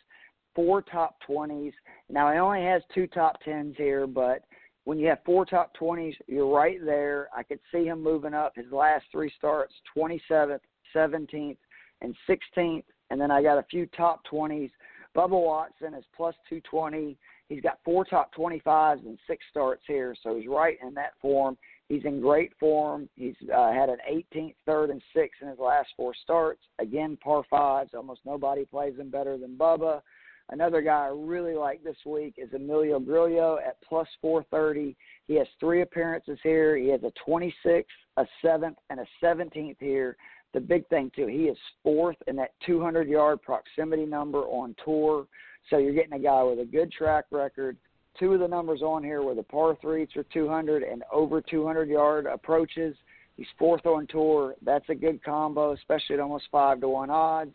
[0.55, 1.73] four top twenties.
[2.09, 4.45] Now he only has two top tens here, but
[4.85, 7.29] when you have four top twenties, you're right there.
[7.37, 8.53] I could see him moving up.
[8.57, 10.63] His last three starts, twenty seventh,
[10.93, 11.59] seventeenth,
[12.01, 14.71] and sixteenth, and then I got a few top twenties.
[15.17, 17.17] Bubba Watson is plus two twenty.
[17.49, 21.13] He's got four top twenty fives and six starts here, so he's right in that
[21.21, 21.57] form.
[21.89, 23.09] He's in great form.
[23.17, 26.61] He's uh, had an 18th, third, and sixth in his last four starts.
[26.79, 27.91] Again, par fives.
[27.95, 30.03] Almost nobody plays him better than Bubba.
[30.51, 34.97] Another guy I really like this week is Emiliano Grillo at plus 430.
[35.27, 36.77] He has three appearances here.
[36.77, 37.85] He has a 26th,
[38.17, 40.17] a 7th, and a 17th here.
[40.55, 45.27] The big thing, too, he is fourth in that 200 yard proximity number on tour.
[45.69, 47.77] So you're getting a guy with a good track record
[48.19, 51.89] two of the numbers on here were the par threes for 200 and over 200
[51.89, 52.97] yard approaches.
[53.37, 54.55] He's fourth on tour.
[54.63, 57.55] That's a good combo, especially at almost five to one odds.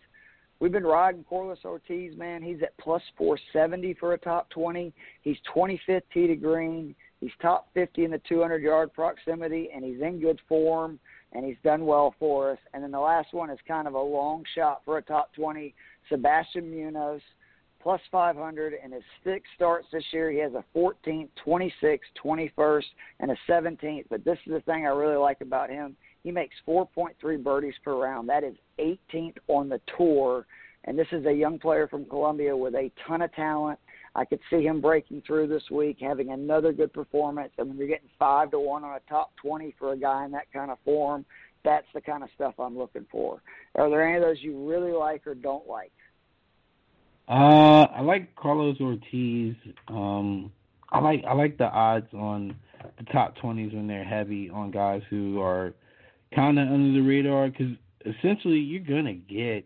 [0.59, 2.41] We've been riding Carlos Ortiz, man.
[2.41, 4.93] He's at plus 470 for a top 20.
[5.21, 6.95] He's 25th tee to green.
[7.19, 10.99] He's top 50 in the 200 yard proximity, and he's in good form,
[11.33, 12.59] and he's done well for us.
[12.73, 15.73] And then the last one is kind of a long shot for a top 20.
[16.09, 17.21] Sebastian Munoz
[17.83, 20.31] plus 500 in his six starts this year.
[20.31, 22.83] He has a 14th, 26th, 21st,
[23.19, 24.05] and a 17th.
[24.09, 25.97] But this is the thing I really like about him.
[26.23, 28.29] He makes 4.3 birdies per round.
[28.29, 30.47] That is 18th on the tour.
[30.85, 33.79] And this is a young player from Colombia with a ton of talent.
[34.15, 37.51] I could see him breaking through this week, having another good performance.
[37.57, 40.31] And when you're getting five to one on a top 20 for a guy in
[40.31, 41.25] that kind of form,
[41.65, 43.41] that's the kind of stuff I'm looking for.
[43.75, 45.91] Are there any of those you really like or don't like?
[47.27, 49.55] Uh, I like Carlos Ortiz.
[49.87, 50.51] Um,
[50.91, 52.55] I like I like the odds on
[52.97, 55.73] the top twenties when they're heavy on guys who are
[56.35, 57.73] kind of under the radar because
[58.05, 59.65] essentially you're gonna get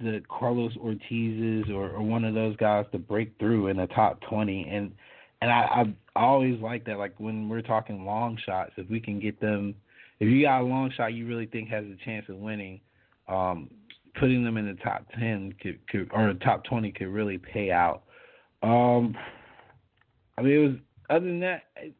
[0.00, 4.20] the Carlos Ortizes or, or one of those guys to break through in the top
[4.28, 4.92] twenty and
[5.40, 9.20] and I I always like that like when we're talking long shots if we can
[9.20, 9.74] get them
[10.20, 12.80] if you got a long shot you really think has a chance of winning
[13.28, 13.70] um
[14.18, 17.70] putting them in the top ten could, could or the top twenty could really pay
[17.70, 18.02] out.
[18.62, 19.16] Um,
[20.38, 20.76] I mean, it was
[21.10, 21.94] other than that, it,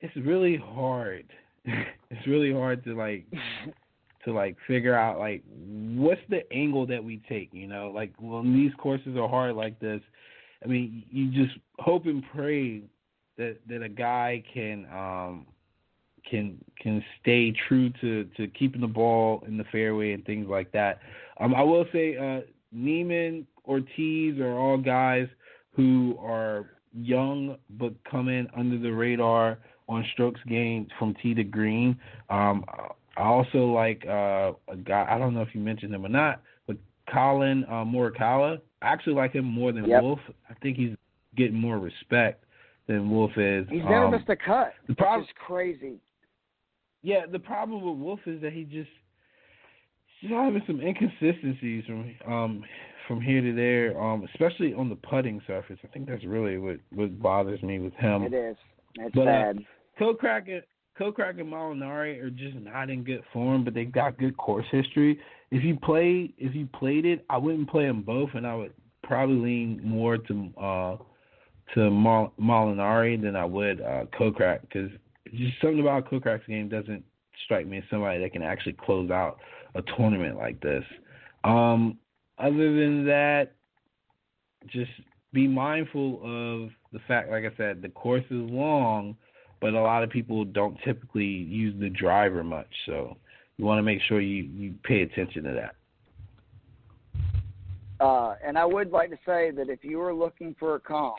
[0.00, 1.26] it's really hard.
[1.64, 3.26] it's really hard to like
[4.24, 7.50] to like figure out like what's the angle that we take.
[7.52, 10.00] You know, like when these courses are hard like this,
[10.64, 12.82] I mean, you just hope and pray
[13.38, 15.46] that that a guy can um
[16.30, 20.72] can can stay true to to keeping the ball in the fairway and things like
[20.72, 21.00] that.
[21.40, 22.40] Um, I will say uh,
[22.72, 25.28] Niemann, Ortiz are all guys
[25.70, 29.58] who are young but come in under the radar
[29.88, 31.96] on strokes gained from tee to green.
[32.30, 32.64] Um,
[33.16, 35.06] I also like uh, a guy.
[35.08, 36.76] I don't know if you mentioned him or not, but
[37.10, 38.60] Collin uh, Morikawa.
[38.82, 40.02] I actually like him more than Yep.
[40.02, 40.18] Wolff.
[40.50, 40.94] I think he's
[41.36, 42.44] getting more respect
[42.88, 43.66] than Wolff is.
[43.70, 44.74] He's never Um, missed a cut.
[44.86, 45.98] the problem- is crazy.
[47.06, 48.90] Yeah, the problem with Wolff is that he just
[50.20, 52.64] he's having some inconsistencies from um
[53.06, 55.78] from here to there, um, especially on the putting surface.
[55.84, 58.24] I think that's really what what bothers me with him.
[58.24, 58.56] it is.
[58.96, 59.58] It's but, uh, sad.
[60.00, 60.62] Kokrak and
[60.98, 65.20] Kokrak and Molinari are just not in good form, but they've got good course history.
[65.52, 68.72] If you play, if you played it, I wouldn't play them both, and I would
[69.04, 70.96] probably lean more to uh
[71.76, 74.90] to Mol- Molinari than I would uh Kokrak because
[75.34, 77.04] just something about Kokrak's game doesn't
[77.44, 79.38] strike me as somebody that can actually close out
[79.74, 80.84] a tournament like this.
[81.44, 81.98] Um,
[82.38, 83.52] other than that,
[84.66, 84.90] just
[85.32, 89.16] be mindful of the fact, like I said, the course is long,
[89.60, 92.68] but a lot of people don't typically use the driver much.
[92.86, 93.16] So
[93.56, 95.74] you want to make sure you, you pay attention to that.
[97.98, 101.16] Uh, and I would like to say that if you were looking for a comp,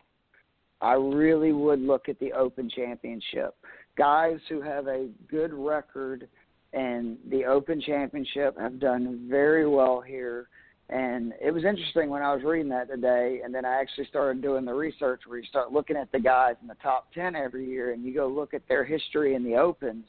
[0.80, 3.56] I really would look at the Open Championship.
[3.98, 6.28] Guys who have a good record
[6.74, 10.50] and the Open Championship have done very well here.
[10.90, 14.42] And it was interesting when I was reading that today, and then I actually started
[14.42, 17.68] doing the research where you start looking at the guys in the top 10 every
[17.68, 20.06] year and you go look at their history in the Opens.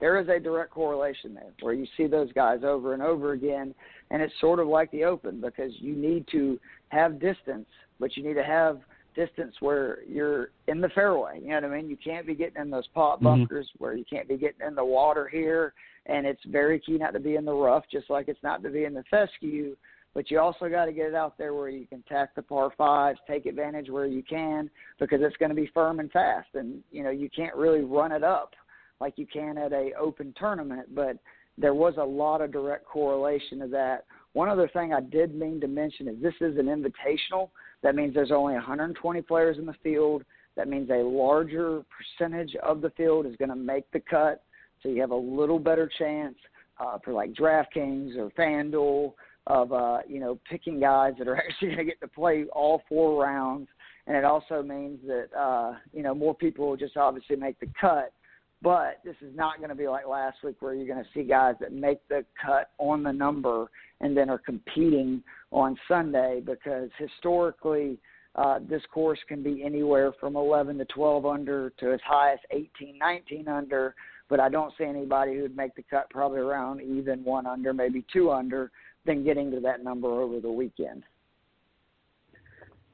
[0.00, 3.74] There is a direct correlation there where you see those guys over and over again,
[4.10, 7.68] and it's sort of like the Open because you need to have distance,
[8.00, 8.80] but you need to have
[9.14, 11.40] distance where you're in the fairway.
[11.40, 11.90] You know what I mean?
[11.90, 13.24] You can't be getting in those pot Mhm.
[13.24, 15.74] bunkers where you can't be getting in the water here,
[16.06, 18.70] and it's very key not to be in the rough, just like it's not to
[18.70, 19.76] be in the fescue.
[20.14, 22.70] But you also got to get it out there where you can tack the par
[22.76, 26.82] fives, take advantage where you can, because it's going to be firm and fast, and
[26.90, 28.54] you know you can't really run it up
[29.00, 30.94] like you can at a open tournament.
[30.94, 31.16] But
[31.56, 34.04] there was a lot of direct correlation to that.
[34.32, 37.50] One other thing I did mean to mention is this is an invitational.
[37.82, 40.22] That means there's only 120 players in the field.
[40.56, 44.42] That means a larger percentage of the field is going to make the cut.
[44.82, 46.36] So you have a little better chance
[46.78, 49.14] uh, for like DraftKings or FanDuel
[49.48, 52.82] of uh, you know picking guys that are actually going to get to play all
[52.88, 53.68] four rounds.
[54.06, 57.68] And it also means that uh, you know more people will just obviously make the
[57.80, 58.12] cut.
[58.60, 61.24] But this is not going to be like last week where you're going to see
[61.24, 63.66] guys that make the cut on the number
[64.02, 67.98] and then are competing on Sunday because historically
[68.34, 72.38] uh, this course can be anywhere from 11 to 12 under to as high as
[72.50, 73.94] 18, 19 under.
[74.28, 78.04] But I don't see anybody who'd make the cut probably around even one under, maybe
[78.12, 78.70] two under,
[79.04, 81.02] than getting to that number over the weekend.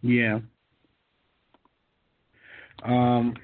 [0.02, 0.40] Yeah.
[2.84, 3.34] Um,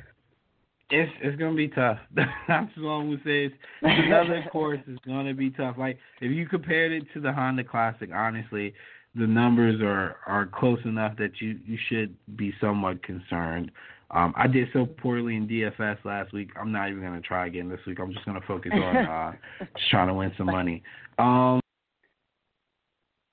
[0.90, 1.98] it's it's gonna be tough.
[2.14, 3.46] That's all I'm gonna say.
[3.46, 5.76] Is another course is gonna be tough.
[5.78, 8.74] Like if you compared it to the Honda Classic, honestly,
[9.14, 13.70] the numbers are are close enough that you you should be somewhat concerned.
[14.10, 16.50] Um, I did so poorly in DFS last week.
[16.60, 17.98] I'm not even gonna try again this week.
[17.98, 20.82] I'm just gonna focus on uh, just trying to win some money.
[21.18, 21.60] Um,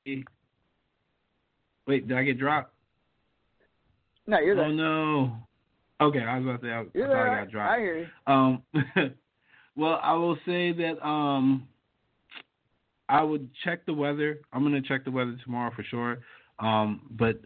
[0.06, 2.74] wait, did I get dropped?
[4.26, 4.66] No, you're there.
[4.66, 5.38] Oh no.
[6.02, 7.41] Okay, I was about to say I, I.
[7.41, 8.08] I got I hear you.
[8.34, 8.64] Um,
[9.76, 11.68] well, I will say that um,
[13.08, 14.39] I would check the weather.
[14.52, 16.20] I'm gonna check the weather tomorrow for sure.
[16.60, 17.41] Um, but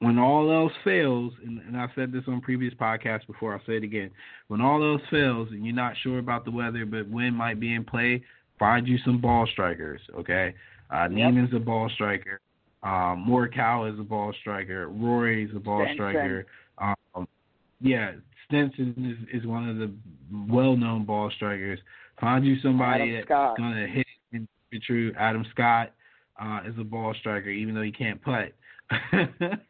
[0.00, 3.76] when all else fails, and, and I've said this on previous podcasts before, I'll say
[3.76, 4.10] it again.
[4.48, 7.74] When all else fails, and you're not sure about the weather, but wind might be
[7.74, 8.22] in play,
[8.58, 10.00] find you some ball strikers.
[10.18, 10.54] Okay,
[10.90, 12.40] uh, Niemann's a ball striker.
[12.82, 14.88] Um, Morikawa is a ball striker.
[14.88, 16.46] Rory's a ball striker.
[16.78, 17.26] Um,
[17.84, 18.12] yeah,
[18.46, 19.92] Stenson is, is one of the
[20.52, 21.78] well-known ball strikers.
[22.20, 25.12] Find you somebody that's gonna hit and be true.
[25.18, 25.92] Adam Scott
[26.40, 28.52] uh, is a ball striker, even though he can't putt.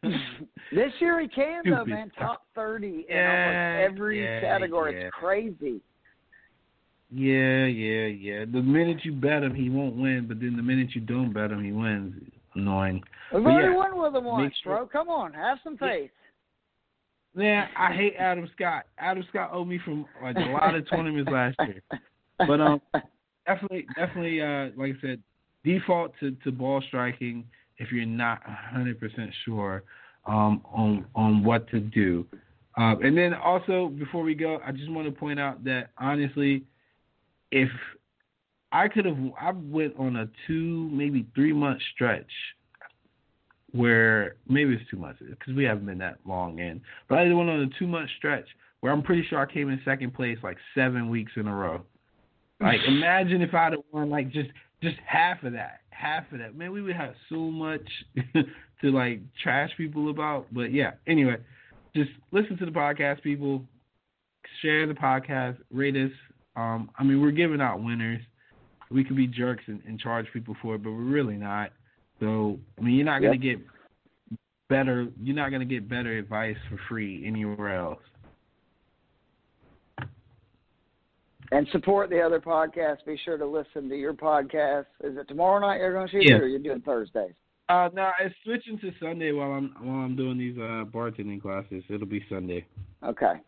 [0.73, 2.11] This year he can though, man.
[2.19, 4.99] Top thirty in almost every yeah, category.
[4.99, 5.07] yeah.
[5.07, 5.81] It's crazy.
[7.13, 8.45] yeah, yeah, yeah.
[8.51, 10.27] The minute you bet him, he won't win.
[10.27, 12.15] But then the minute you don't bet him, he wins.
[12.57, 13.03] Annoying.
[13.33, 14.87] We've already yeah, won with him once, sure- bro.
[14.87, 16.11] Come on, have some faith.
[17.37, 18.85] Yeah, I hate Adam Scott.
[18.99, 21.83] Adam Scott owed me from like a lot of tournaments last year.
[22.39, 22.81] But um,
[23.47, 25.23] definitely, definitely, uh, like I said,
[25.65, 27.45] default to, to ball striking
[27.79, 28.41] if you're not
[28.75, 28.97] 100%
[29.45, 29.83] sure
[30.27, 32.25] um, on on what to do.
[32.77, 36.65] Um, and then also, before we go, I just want to point out that honestly,
[37.51, 37.69] if
[38.73, 42.31] I could have, I went on a two, maybe three month stretch
[43.75, 47.35] where maybe it's two months because we haven't been that long in, but I did
[47.35, 48.47] one on a two month stretch
[48.81, 51.83] where I'm pretty sure I came in second place like seven weeks in a row.
[52.61, 54.51] Like imagine if I'd have won like just
[54.81, 56.57] just half of that, half of that.
[56.57, 57.83] Man, we would have so much
[58.35, 60.47] to like trash people about.
[60.53, 61.39] But yeah, anyway,
[61.97, 63.65] just listen to the podcast, people.
[64.63, 66.13] Share the podcast, rate us.
[66.55, 68.21] Um, I mean, we're giving out winners.
[68.91, 71.73] We could be jerks and, and charge people for it, but we're really not.
[72.25, 73.29] So, I mean, you're not Yep.
[73.29, 73.59] gonna get
[74.71, 75.09] better.
[75.23, 78.01] You're not gonna get better advice for free anywhere else.
[81.53, 83.05] And support the other podcasts.
[83.05, 84.87] Be sure to listen to your podcast.
[85.05, 86.37] Is it tomorrow night you're going to shoot Yeah.
[86.39, 87.35] or you're doing Thursdays?
[87.69, 91.85] Uh, no, it's switching to Sunday while I'm while I'm doing these uh bartending classes.
[91.89, 92.65] It'll be Sunday.
[93.03, 93.41] Okay.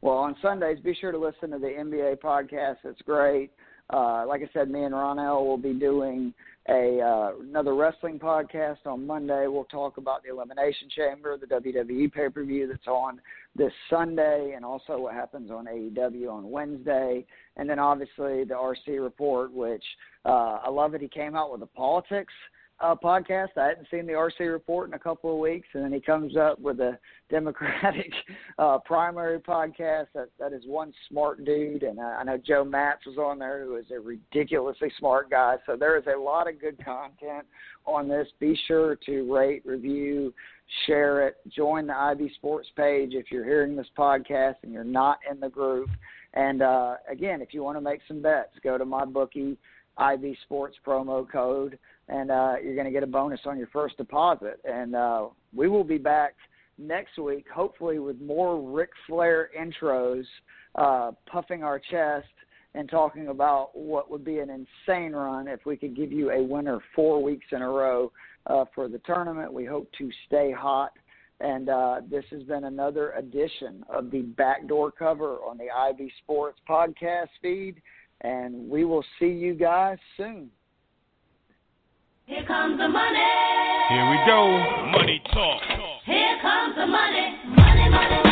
[0.00, 2.78] Well, on Sundays, be sure to listen to the NBA podcast.
[2.84, 3.50] It's great.
[3.90, 6.34] Uh, like I said, me and Ronell will be doing
[6.68, 9.46] a uh, another wrestling podcast on Monday.
[9.46, 13.20] We'll talk about the Elimination Chamber, the WWE pay per view that's on
[13.54, 17.26] this Sunday, and also what happens on AEW on Wednesday.
[17.56, 19.84] And then obviously the RC report, which
[20.24, 22.32] uh, I love that he came out with the politics
[22.80, 23.48] uh, podcast.
[23.56, 26.36] I hadn't seen the RC report in a couple of weeks, and then he comes
[26.36, 26.98] up with a
[27.30, 28.12] Democratic
[28.58, 30.06] uh, primary podcast.
[30.14, 33.64] That that is one smart dude, and I, I know Joe Matz was on there,
[33.64, 35.56] who is a ridiculously smart guy.
[35.66, 37.46] So there is a lot of good content
[37.86, 38.28] on this.
[38.38, 40.32] Be sure to rate, review,
[40.86, 45.18] share it, join the IB Sports page if you're hearing this podcast and you're not
[45.30, 45.88] in the group.
[46.34, 49.56] And uh, again, if you want to make some bets, go to my bookie
[49.96, 53.96] IB Sports promo code, and uh, you're going to get a bonus on your first
[53.96, 54.60] deposit.
[54.64, 56.34] And uh, we will be back
[56.78, 60.24] next week, hopefully with more Ric Flair intros,
[60.74, 62.26] uh, puffing our chest
[62.74, 66.42] and talking about what would be an insane run if we could give you a
[66.42, 68.10] winner four weeks in a row
[68.46, 69.52] uh, for the tournament.
[69.52, 70.92] We hope to stay hot.
[71.40, 76.58] And uh, this has been another edition of the Backdoor Cover on the Ivy Sports
[76.68, 77.80] podcast feed.
[78.20, 80.50] And we will see you guys soon.
[82.26, 83.20] Here comes the money.
[83.90, 84.48] Here we go.
[84.92, 85.60] Money talk.
[86.06, 87.36] Here comes the money.
[87.48, 88.23] Money, money,